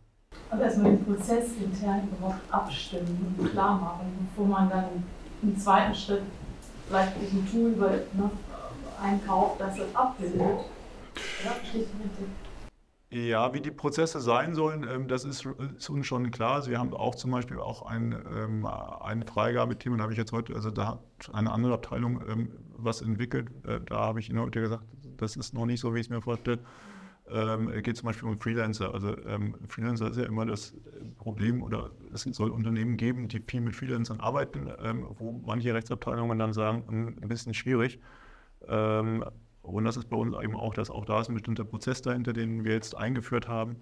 Aber 0.50 0.62
erstmal 0.62 0.96
den 0.96 1.04
Prozess 1.04 1.52
intern 1.56 2.06
überhaupt 2.08 2.52
abstimmen 2.52 3.34
und 3.38 3.50
klar 3.50 3.80
machen, 3.80 4.28
bevor 4.28 4.46
man 4.46 4.68
dann 4.68 5.04
im 5.44 5.58
zweiten 5.58 5.94
Schritt 5.94 6.22
vielleicht 6.88 7.16
ein 7.16 7.48
Tool 7.50 7.70
über, 7.70 7.90
ne, 7.90 8.30
einkauft, 9.02 9.60
das 9.60 9.76
das 9.76 9.94
abbildet. 9.94 10.40
Ja. 11.44 11.52
Ja, 13.10 13.54
wie 13.54 13.60
die 13.60 13.70
Prozesse 13.70 14.20
sein 14.20 14.56
sollen, 14.56 14.84
ähm, 14.92 15.06
das 15.06 15.24
ist, 15.24 15.46
uns 15.46 16.06
schon 16.06 16.32
klar. 16.32 16.54
Also 16.54 16.70
wir 16.70 16.80
haben 16.80 16.92
auch 16.92 17.14
zum 17.14 17.30
Beispiel 17.30 17.60
auch 17.60 17.82
ein, 17.82 18.12
ähm, 18.12 18.66
ein 18.66 19.24
Freigabeteam, 19.24 19.92
und 19.92 19.98
da 19.98 20.02
habe 20.02 20.12
ich 20.12 20.18
jetzt 20.18 20.32
heute, 20.32 20.52
also 20.54 20.72
da 20.72 20.88
hat 20.88 20.98
eine 21.32 21.52
andere 21.52 21.74
Abteilung 21.74 22.20
ähm, 22.28 22.50
was 22.76 23.02
entwickelt. 23.02 23.50
Äh, 23.64 23.80
da 23.86 24.00
habe 24.00 24.18
ich 24.18 24.30
Ihnen 24.30 24.40
heute 24.40 24.60
gesagt, 24.60 24.82
das 25.16 25.36
ist 25.36 25.54
noch 25.54 25.64
nicht 25.64 25.78
so, 25.78 25.94
wie 25.94 26.00
ich 26.00 26.06
es 26.06 26.10
mir 26.10 26.22
vorstelle. 26.22 26.58
Ähm, 27.30 27.68
es 27.68 27.82
geht 27.82 27.96
zum 27.96 28.06
Beispiel 28.06 28.28
um 28.28 28.38
Freelancer. 28.38 28.92
Also 28.92 29.16
ähm, 29.26 29.54
Freelancer 29.68 30.10
ist 30.10 30.18
ja 30.18 30.24
immer 30.24 30.44
das 30.44 30.74
Problem, 31.18 31.62
oder 31.62 31.90
es 32.12 32.22
soll 32.22 32.50
Unternehmen 32.50 32.96
geben, 32.96 33.28
die 33.28 33.40
viel 33.40 33.62
mit 33.62 33.74
Freelancern 33.74 34.20
arbeiten, 34.20 34.68
ähm, 34.82 35.06
wo 35.18 35.32
manche 35.44 35.72
Rechtsabteilungen 35.72 36.38
dann 36.38 36.52
sagen, 36.52 36.84
hm, 36.86 37.16
ein 37.22 37.28
bisschen 37.28 37.54
schwierig. 37.54 37.98
Ähm, 38.68 39.24
und 39.62 39.84
das 39.84 39.96
ist 39.96 40.10
bei 40.10 40.16
uns 40.16 40.36
eben 40.42 40.54
auch, 40.54 40.74
dass 40.74 40.90
auch 40.90 41.06
da 41.06 41.20
ist 41.20 41.28
ein 41.28 41.34
bestimmter 41.34 41.64
Prozess 41.64 42.02
dahinter, 42.02 42.34
den 42.34 42.64
wir 42.64 42.72
jetzt 42.72 42.94
eingeführt 42.94 43.48
haben, 43.48 43.76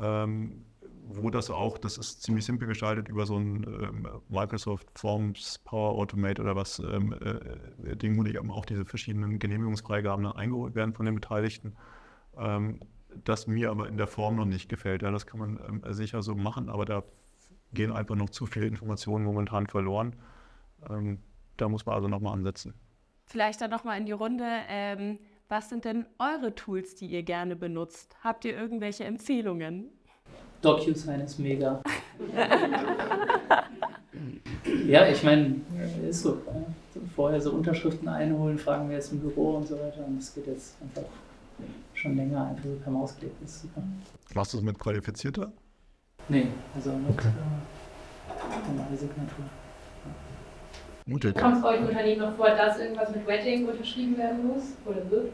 ähm, 0.00 0.64
wo 1.08 1.30
das 1.30 1.50
auch, 1.50 1.78
das 1.78 1.98
ist 1.98 2.22
ziemlich 2.22 2.44
simpel 2.44 2.68
gestaltet 2.68 3.08
über 3.08 3.26
so 3.26 3.36
ein 3.36 3.64
ähm, 3.64 4.08
Microsoft 4.28 4.86
Forms 4.94 5.58
Power 5.64 5.98
Automate 5.98 6.40
oder 6.40 6.54
was 6.54 6.78
ähm, 6.78 7.12
äh, 7.20 7.96
Ding, 7.96 8.16
wo 8.16 8.24
eben 8.24 8.52
auch 8.52 8.66
diese 8.66 8.84
verschiedenen 8.84 9.40
Genehmigungsfreigaben 9.40 10.24
dann 10.24 10.36
eingeholt 10.36 10.76
werden 10.76 10.94
von 10.94 11.06
den 11.06 11.16
Beteiligten. 11.16 11.74
Ähm, 12.38 12.80
das 13.24 13.46
mir 13.46 13.70
aber 13.70 13.88
in 13.88 13.96
der 13.96 14.06
Form 14.06 14.36
noch 14.36 14.44
nicht 14.44 14.68
gefällt. 14.68 15.02
Ja, 15.02 15.10
das 15.10 15.26
kann 15.26 15.40
man 15.40 15.58
ähm, 15.68 15.82
sicher 15.92 16.22
so 16.22 16.34
machen, 16.34 16.68
aber 16.68 16.84
da 16.84 17.02
gehen 17.72 17.92
einfach 17.92 18.14
noch 18.14 18.30
zu 18.30 18.46
viele 18.46 18.66
Informationen 18.66 19.24
momentan 19.24 19.66
verloren. 19.66 20.14
Ähm, 20.88 21.18
da 21.56 21.68
muss 21.68 21.86
man 21.86 21.94
also 21.96 22.08
nochmal 22.08 22.34
ansetzen. 22.34 22.74
Vielleicht 23.26 23.60
dann 23.60 23.70
nochmal 23.70 23.98
in 23.98 24.06
die 24.06 24.12
Runde. 24.12 24.46
Ähm, 24.68 25.18
was 25.48 25.68
sind 25.68 25.84
denn 25.84 26.06
eure 26.18 26.54
Tools, 26.54 26.94
die 26.94 27.06
ihr 27.06 27.22
gerne 27.22 27.56
benutzt? 27.56 28.16
Habt 28.22 28.44
ihr 28.44 28.56
irgendwelche 28.56 29.04
Empfehlungen? 29.04 29.90
DocuSign 30.62 31.20
ist 31.20 31.38
mega. 31.38 31.82
ja, 34.86 35.06
ich 35.08 35.22
meine, 35.22 35.56
ist 36.08 36.22
so. 36.22 36.42
Vorher 37.14 37.40
so 37.40 37.52
Unterschriften 37.52 38.08
einholen, 38.08 38.58
fragen 38.58 38.88
wir 38.88 38.96
jetzt 38.96 39.12
im 39.12 39.20
Büro 39.20 39.56
und 39.56 39.68
so 39.68 39.78
weiter. 39.78 40.04
Und 40.04 40.18
das 40.18 40.34
geht 40.34 40.46
jetzt 40.48 40.76
einfach 40.82 41.04
schon 41.94 42.16
länger, 42.16 42.46
einfach 42.46 42.64
so 42.64 42.76
per 42.82 42.92
Maus 42.92 43.16
klicken. 43.16 43.36
Das 43.40 43.50
ist 43.50 43.62
super. 43.62 43.82
Machst 44.34 44.52
du 44.52 44.58
es 44.58 44.62
mit 44.62 44.78
qualifizierter? 44.78 45.52
Nee, 46.28 46.48
also 46.74 46.90
mit 46.92 47.10
okay. 47.10 47.28
äh, 47.28 48.70
normale 48.70 48.96
Signatur. 48.96 49.44
Mutig. 51.06 51.34
Kommt 51.36 51.56
es 51.56 51.64
euch 51.64 51.80
im 51.80 51.86
Unternehmen 51.86 52.20
noch 52.20 52.36
vor, 52.36 52.50
dass 52.50 52.78
irgendwas 52.78 53.10
mit 53.10 53.26
Wetting 53.26 53.66
unterschrieben 53.66 54.18
werden 54.18 54.46
muss 54.46 54.62
oder 54.84 55.10
wird? 55.10 55.32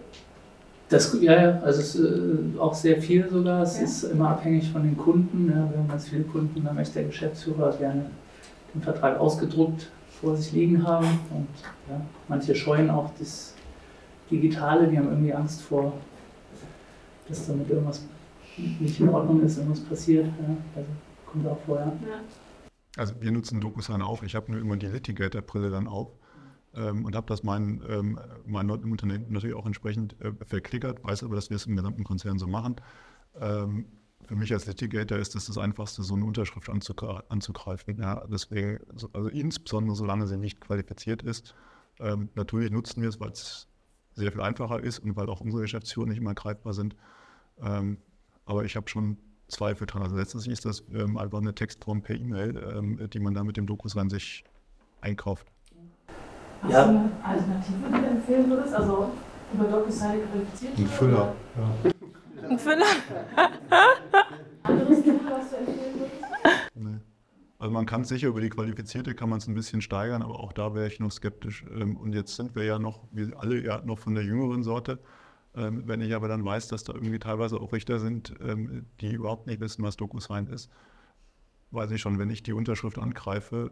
Das, 0.89 1.17
ja, 1.21 1.33
ja, 1.33 1.61
also 1.63 1.81
es 1.81 1.95
ist 1.97 2.05
äh, 2.05 2.59
auch 2.61 2.75
sehr 2.75 3.03
viel 3.03 3.29
sogar. 3.29 3.63
Es 3.63 3.79
ja. 3.79 3.85
ist 3.85 4.05
immer 4.05 4.31
abhängig 4.31 4.71
von 4.71 4.85
den 4.85 4.97
Kunden. 4.97 5.49
Ja, 5.49 5.69
wir 5.69 5.79
haben 5.79 5.89
ganz 5.89 6.09
viele 6.09 6.23
Kunden, 6.23 6.63
da 6.65 6.73
möchte 6.73 6.95
der 6.95 7.05
Geschäftsführer 7.05 7.73
gerne 7.77 8.07
den 8.73 8.83
Vertrag 8.83 9.19
ausgedruckt 9.19 9.89
vor 10.21 10.37
sich 10.37 10.53
liegen 10.53 10.87
haben. 10.87 11.07
Und 11.31 11.49
ja, 11.89 12.01
manche 12.29 12.55
scheuen 12.55 12.91
auch 12.91 13.11
das 13.19 13.55
Digitale, 14.31 14.87
die 14.87 14.97
haben 14.97 15.09
irgendwie 15.09 15.35
Angst 15.35 15.63
vor, 15.63 15.93
dass 17.29 17.47
damit 17.47 17.69
irgendwas 17.71 18.05
nicht 18.57 19.01
in 19.01 19.09
Ordnung 19.09 19.43
ist, 19.43 19.59
irgendwas 19.59 19.81
passiert. 19.81 20.27
Ja, 20.27 20.57
also 20.77 20.89
kommt 21.27 21.47
auch 21.47 21.59
vorher. 21.67 21.87
Ja. 21.87 22.21
Also 22.97 23.15
wir 23.21 23.33
nutzen 23.33 23.61
DocuSign 23.61 24.03
auch. 24.03 24.23
Ich 24.23 24.35
habe 24.35 24.53
nur 24.53 24.61
immer 24.61 24.77
die 24.77 24.87
Litigator-Brille 24.87 25.71
dann 25.71 25.89
auf 25.89 26.13
ähm, 26.75 27.05
und 27.05 27.17
habe 27.17 27.27
das 27.27 27.43
meinen 27.43 27.83
ähm, 27.89 28.19
mein 28.47 28.71
Unternehmen 28.71 29.27
natürlich 29.31 29.57
auch 29.57 29.67
entsprechend 29.67 30.21
äh, 30.21 30.33
verklickert, 30.45 31.03
weiß 31.03 31.25
aber, 31.25 31.35
dass 31.35 31.51
wir 31.51 31.57
es 31.57 31.67
im 31.67 31.77
gesamten 31.77 32.05
Konzern 32.05 32.39
so 32.39 32.47
machen. 32.47 32.77
Ähm, 33.41 33.87
für 34.27 34.37
mich 34.37 34.53
als 34.53 34.67
Litigator 34.67 35.19
ist 35.19 35.35
es 35.35 35.47
das, 35.47 35.55
das 35.55 35.59
Einfachste, 35.59 36.03
so 36.03 36.15
eine 36.15 36.25
Unterschrift 36.25 36.71
anzugreifen. 36.71 37.99
Ja, 38.01 38.25
deswegen, 38.27 38.79
also 39.13 39.29
insbesondere 39.29 39.97
solange 39.97 40.27
sie 40.27 40.39
nicht 40.39 40.61
qualifiziert 40.61 41.23
ist. 41.23 41.55
Ähm, 42.01 42.31
natürlich 42.35 42.71
nutzen 42.71 43.03
wir 43.03 43.09
es, 43.09 43.21
weil 43.21 43.31
es 43.33 43.69
sehr 44.15 44.33
viel 44.33 44.41
einfacher 44.41 44.81
ist 44.81 44.99
und 45.01 45.17
weil 45.17 45.29
auch 45.29 45.41
unsere 45.41 45.63
Geschäftsführer 45.63 46.07
nicht 46.07 46.19
immer 46.19 46.35
greifbar 46.35 46.73
sind. 46.73 46.97
Ähm, 47.63 47.99
aber 48.47 48.65
ich 48.65 48.77
habe 48.77 48.89
schon 48.89 49.19
Zweifel 49.49 49.87
dran. 49.87 50.03
Also 50.03 50.17
letztendlich 50.17 50.53
ist 50.53 50.65
das 50.65 50.83
ähm, 50.93 51.17
einfach 51.19 51.39
eine 51.39 51.55
Textform 51.55 52.03
per 52.03 52.17
E-Mail, 52.17 52.57
ähm, 52.77 53.09
die 53.11 53.19
man 53.21 53.35
da 53.35 53.45
mit 53.45 53.57
dem 53.57 53.67
Dokus 53.67 53.97
ran 53.97 54.09
sich 54.11 54.45
einkauft. 55.01 55.47
Hast 56.63 56.73
Ja. 56.73 56.85
du 56.85 56.91
eine 56.91 57.11
Alternative, 57.23 57.77
die 57.89 57.93
du 58.01 58.07
empfehlen 58.07 58.51
würdest? 58.51 58.75
Also 58.75 59.11
über 59.53 59.65
DocuSign 59.65 60.21
qualifiziert? 60.31 60.79
Ein 60.79 60.87
Füller. 60.87 61.35
Ja. 61.57 62.49
Ein 62.49 62.59
Füller. 62.59 62.87
Anderes 64.63 65.03
Tool, 65.05 65.21
was 65.29 65.51
du 65.51 65.57
empfehlen 65.57 65.95
würdest? 65.99 66.15
Nee. 66.75 66.97
Also 67.65 67.73
man 67.73 67.87
kann 67.87 68.03
es 68.03 68.11
sicher 68.11 68.29
über 68.29 68.43
die 68.43 68.51
Qualifizierte 68.51 69.15
kann 69.15 69.31
man 69.31 69.39
es 69.39 69.49
ein 69.49 69.55
bisschen 69.55 69.81
steigern, 69.81 70.21
aber 70.21 70.39
auch 70.39 70.53
da 70.53 70.75
wäre 70.75 70.87
ich 70.87 71.01
noch 71.01 71.11
skeptisch. 71.11 71.65
Ähm, 71.75 71.97
Und 71.97 72.13
jetzt 72.13 72.37
sind 72.37 72.55
wir 72.55 72.65
ja 72.65 72.79
noch, 72.79 73.05
wir 73.11 73.41
alle 73.41 73.59
ja 73.65 73.81
noch 73.87 73.99
von 73.99 74.15
der 74.15 74.23
jüngeren 74.23 74.63
Sorte. 74.63 74.99
Ähm, 75.57 75.85
Wenn 75.87 76.03
ich 76.03 76.15
aber 76.15 76.29
dann 76.29 76.45
weiß, 76.45 76.69
dass 76.69 76.85
da 76.85 76.93
irgendwie 76.93 77.19
teilweise 77.19 77.59
auch 77.59 77.73
Richter 77.73 78.01
sind, 78.01 78.35
ähm, 78.47 78.85
die 79.01 79.15
überhaupt 79.15 79.47
nicht 79.47 79.61
wissen, 79.61 79.83
was 79.83 79.97
DocuSign 79.97 80.49
ist, 80.49 80.69
weiß 81.71 81.91
ich 81.93 82.03
schon, 82.03 82.19
wenn 82.19 82.29
ich 82.29 82.43
die 82.43 82.53
Unterschrift 82.53 82.99
angreife, 82.99 83.71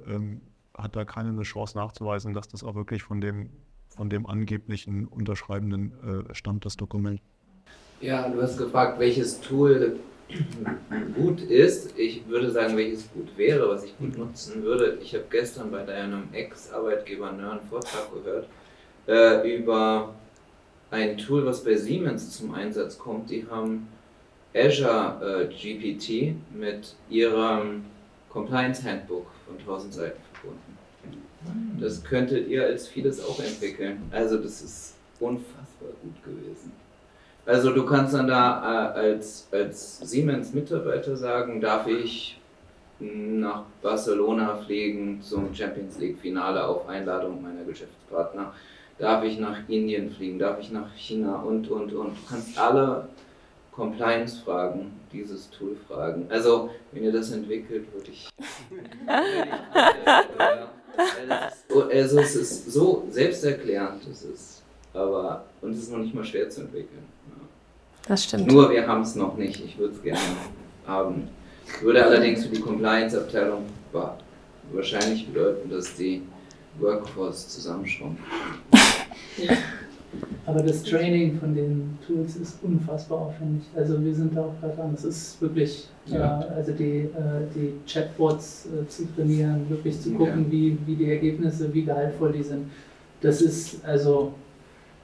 hat 0.75 0.97
da 0.97 1.05
keiner 1.05 1.29
eine 1.29 1.43
Chance 1.43 1.77
nachzuweisen, 1.77 2.33
dass 2.33 2.49
das 2.49 2.65
auch 2.65 2.75
wirklich 2.75 3.03
von 3.03 3.21
dem, 3.21 3.51
von 3.91 4.09
dem 4.09 4.25
angeblichen 4.25 5.07
Unterschreibenden 5.07 5.93
äh, 6.31 6.35
stammt, 6.35 6.65
das 6.65 6.79
Dokument. 6.79 7.21
Ja, 8.01 8.31
du 8.31 8.41
hast 8.41 8.57
gefragt, 8.57 8.99
welches 8.99 9.43
Tool 9.43 10.01
gut 11.15 11.41
ist. 11.43 11.99
Ich 11.99 12.27
würde 12.29 12.51
sagen, 12.51 12.77
welches 12.77 13.11
gut 13.13 13.29
wäre, 13.37 13.69
was 13.69 13.85
ich 13.85 13.97
gut 13.99 14.17
nutzen 14.17 14.63
würde. 14.63 14.99
Ich 15.03 15.15
habe 15.15 15.25
gestern 15.31 15.71
bei 15.71 15.83
deinem 15.85 16.29
Ex-Arbeitgeber 16.33 17.31
einen 17.31 17.61
Vortrag 17.69 18.09
gehört 18.13 18.47
äh, 19.07 19.57
über 19.57 20.15
ein 20.91 21.17
Tool, 21.17 21.45
was 21.45 21.65
bei 21.65 21.75
Siemens 21.75 22.31
zum 22.37 22.55
Einsatz 22.55 22.99
kommt. 22.99 23.31
Die 23.31 23.47
haben 23.51 23.89
Azure 24.55 25.49
äh, 25.51 25.55
GPT 25.55 26.35
mit 26.55 26.95
ihrem 27.09 27.85
Compliance 28.29 28.83
Handbook 28.85 29.27
von 29.47 29.59
1000 29.59 29.95
Seiten 29.95 30.21
verbunden. 30.33 30.79
Das 31.81 32.05
könntet 32.05 32.49
ihr 32.49 32.65
als 32.65 32.87
vieles 32.87 33.25
auch 33.25 33.41
entwickeln. 33.41 34.03
Also 34.11 34.39
das 34.39 34.63
ist 34.63 34.95
unfassbar 35.19 35.91
gut 36.03 36.23
gewesen. 36.25 36.73
Also 37.45 37.73
du 37.73 37.85
kannst 37.85 38.15
dann 38.15 38.29
da 38.29 38.95
äh, 38.95 38.99
als, 38.99 39.49
als 39.51 39.99
Siemens-Mitarbeiter 39.99 41.17
sagen, 41.17 41.61
darf 41.61 41.87
ich 41.87 42.41
nach 43.01 43.65
Barcelona 43.83 44.55
fliegen 44.57 45.21
zum 45.23 45.53
Champions 45.55 45.99
League-Finale 45.99 46.65
auf 46.65 46.89
Einladung 46.89 47.43
meiner 47.43 47.65
Geschäftspartner? 47.65 48.53
Darf 48.99 49.25
ich 49.25 49.41
nach 49.41 49.69
Indien 49.69 50.11
fliegen? 50.11 50.39
Darf 50.39 50.61
ich 50.61 50.71
nach 50.71 50.95
China? 50.95 51.43
Und, 51.43 51.69
und, 51.69 51.93
und. 51.93 52.11
Du 52.11 52.29
kannst 52.29 52.57
alle 52.57 53.09
Compliance-Fragen 53.73 54.93
dieses 55.13 55.51
Tool 55.51 55.77
fragen. 55.89 56.27
Also, 56.29 56.71
wenn 56.93 57.03
ihr 57.03 57.13
das 57.13 57.33
entwickelt, 57.33 57.93
würde 57.93 58.11
ich... 58.11 58.29
also 61.91 62.21
es 62.21 62.37
ist 62.37 62.73
so 62.73 63.07
selbsterklärend, 63.11 64.07
es 64.11 64.25
ist, 64.25 64.63
aber 64.93 65.45
und 65.61 65.73
es 65.73 65.79
ist 65.79 65.93
noch 65.93 65.99
nicht 65.99 66.15
mal 66.15 66.25
schwer 66.25 66.49
zu 66.51 66.63
entwickeln. 66.63 67.05
Ja. 68.03 68.09
Das 68.09 68.25
stimmt. 68.25 68.51
Nur 68.51 68.71
wir 68.71 68.87
haben 68.87 69.03
es 69.03 69.15
noch 69.15 69.37
nicht. 69.37 69.65
Ich 69.65 69.79
würde 69.79 69.95
es 69.95 70.03
gerne 70.03 70.19
haben. 70.87 71.29
Würde 71.81 72.05
allerdings 72.05 72.45
für 72.45 72.55
die 72.55 72.61
Compliance-Abteilung 72.61 73.63
wa- 73.93 74.17
wahrscheinlich 74.73 75.27
bedeuten, 75.29 75.71
dass 75.71 75.95
die 75.97 76.23
Workforce 76.81 77.49
zusammenschrumpft. 77.49 78.23
Aber 80.45 80.61
das 80.63 80.83
Training 80.83 81.39
von 81.39 81.55
den 81.55 81.97
Tools 82.07 82.37
ist 82.37 82.59
unfassbar 82.63 83.19
aufwendig. 83.19 83.63
Also 83.75 84.03
wir 84.05 84.15
sind 84.15 84.37
da 84.37 84.43
auch 84.43 84.61
gerade 84.61 84.75
dran. 84.77 84.93
Es 84.95 85.05
ist 85.05 85.41
wirklich, 85.41 85.89
Ja. 86.07 86.43
äh, 86.43 86.55
also 86.57 86.73
die, 86.73 87.03
äh, 87.03 87.09
die 87.55 87.73
Chatbots 87.91 88.67
äh, 88.67 88.87
zu 88.89 89.05
trainieren, 89.15 89.65
wirklich 89.71 89.99
zu 90.01 90.11
gucken, 90.13 90.45
Ja. 90.47 90.51
wie, 90.53 90.77
wie 90.85 90.97
die 90.97 91.11
Ergebnisse, 91.11 91.73
wie 91.73 91.85
gehaltvoll 91.85 92.33
die 92.33 92.43
sind. 92.43 92.67
Das 93.23 93.41
ist 93.41 93.83
also 93.85 94.35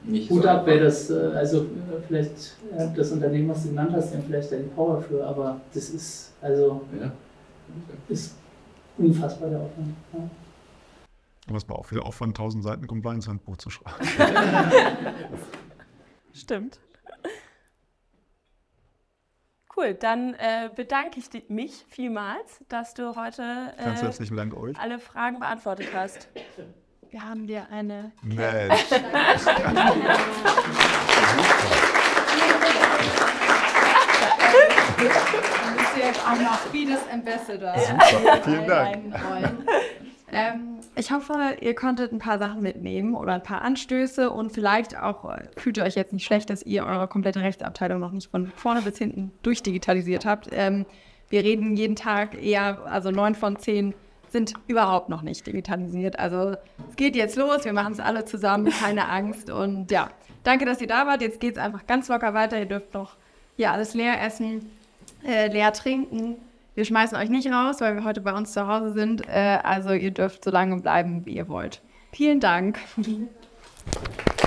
Nicht 0.05 0.31
Hut 0.31 0.43
so 0.43 0.49
ab, 0.49 0.63
wer 0.65 0.81
das, 0.81 1.11
äh, 1.11 1.15
also 1.35 1.63
äh, 1.63 1.67
vielleicht 2.07 2.57
äh, 2.77 2.89
das 2.97 3.11
Unternehmen, 3.13 3.49
was 3.49 3.63
du 3.65 3.69
genannt 3.71 3.93
hast, 3.93 4.15
dann 4.15 4.23
vielleicht 4.23 4.51
da 4.53 4.57
die 4.57 4.69
Power 4.69 5.03
für, 5.03 5.27
aber 5.27 5.61
das 5.75 5.91
ist 5.91 6.33
also 6.41 6.83
Ja. 6.99 7.13
ist 8.09 8.35
unfassbar 8.97 9.51
der 9.51 9.59
Aufwand. 9.61 9.95
Ja. 10.13 10.31
Aber 11.49 11.57
es 11.57 11.69
war 11.69 11.79
auch 11.79 11.87
viel 11.87 12.01
Aufwand, 12.01 12.39
1000 12.39 12.63
Seiten 12.65 12.87
Compliance-Handbuch 12.87 13.57
zu 13.57 13.71
schreiben. 13.71 14.07
Stimmt. 16.33 16.79
Cool, 19.77 19.95
dann 19.95 20.35
äh, 20.35 20.71
bedanke 20.75 21.21
ich 21.21 21.49
mich 21.49 21.85
vielmals, 21.89 22.65
dass 22.69 22.95
du 22.95 23.15
heute 23.15 23.73
Ganz 23.77 24.01
äh, 24.01 24.05
herzlichen 24.05 24.37
Dank 24.37 24.57
euch. 24.57 24.77
alle 24.79 24.99
Fragen 24.99 25.39
beantwortet 25.39 25.89
hast. 25.95 26.29
Wir 27.11 27.25
haben 27.25 27.47
dir 27.47 27.66
eine 27.71 28.12
Mensch. 28.23 28.90
Dann 28.90 29.07
bist 35.77 35.94
du 35.94 36.01
jetzt 36.01 36.21
auch 36.27 36.38
noch 36.38 36.59
Fides 36.71 37.01
Ambassador. 37.11 37.75
Super, 37.79 38.42
vielen 38.44 38.66
Dank. 38.66 38.99
Ähm, 40.31 40.81
ich 40.97 41.11
hoffe, 41.11 41.57
ihr 41.62 41.75
konntet 41.75 42.12
ein 42.12 42.18
paar 42.18 42.38
Sachen 42.38 42.61
mitnehmen 42.61 43.14
oder 43.14 43.33
ein 43.33 43.42
paar 43.42 43.62
Anstöße 43.62 44.31
und 44.31 44.53
vielleicht 44.53 44.99
auch 44.99 45.25
äh, 45.33 45.44
fühlt 45.57 45.79
ihr 45.79 45.85
euch 45.85 45.94
jetzt 45.94 46.12
nicht 46.12 46.27
schlecht, 46.27 46.51
dass 46.51 46.62
ihr 46.62 46.85
eure 46.85 47.09
komplette 47.09 47.40
Rechtsabteilung 47.40 48.01
noch 48.01 48.12
nicht 48.12 48.31
von 48.31 48.49
vorne 48.55 48.83
bis 48.83 48.99
hinten 48.99 49.33
durchdigitalisiert 49.42 50.27
habt. 50.27 50.51
Ähm, 50.53 50.85
wir 51.31 51.42
reden 51.42 51.75
jeden 51.75 51.97
Tag 51.97 52.42
eher, 52.42 52.81
also 52.85 53.11
neun 53.11 53.35
von 53.35 53.57
zehn 53.59 53.94
sind 54.31 54.55
überhaupt 54.67 55.09
noch 55.09 55.23
nicht 55.23 55.47
digitalisiert. 55.47 56.19
Also 56.19 56.57
es 56.91 56.97
geht 56.97 57.17
jetzt 57.17 57.37
los, 57.37 57.64
wir 57.64 57.73
machen 57.73 57.93
es 57.93 58.01
alle 58.01 58.25
zusammen, 58.25 58.71
keine 58.71 59.09
Angst. 59.09 59.51
Und 59.51 59.91
ja, 59.91 60.09
danke, 60.45 60.64
dass 60.64 60.81
ihr 60.81 60.87
da 60.87 61.07
wart. 61.07 61.23
Jetzt 61.23 61.41
geht 61.41 61.57
es 61.57 61.59
einfach 61.59 61.87
ganz 61.87 62.09
locker 62.09 62.35
weiter. 62.35 62.59
Ihr 62.59 62.67
dürft 62.67 62.95
noch 62.95 63.17
hier 63.57 63.73
alles 63.73 63.95
leer 63.95 64.23
essen, 64.23 64.71
äh, 65.25 65.49
leer 65.49 65.73
trinken. 65.73 66.37
Wir 66.75 66.85
schmeißen 66.85 67.19
euch 67.19 67.29
nicht 67.29 67.51
raus, 67.51 67.81
weil 67.81 67.97
wir 67.97 68.05
heute 68.05 68.21
bei 68.21 68.33
uns 68.33 68.53
zu 68.53 68.67
Hause 68.69 68.93
sind. 68.93 69.27
Äh, 69.29 69.59
also 69.62 69.91
ihr 69.91 70.12
dürft 70.12 70.45
so 70.45 70.51
lange 70.51 70.81
bleiben, 70.81 71.27
wie 71.27 71.33
ihr 71.33 71.49
wollt. 71.49 71.81
Vielen 72.12 72.41
Dank. 72.41 72.79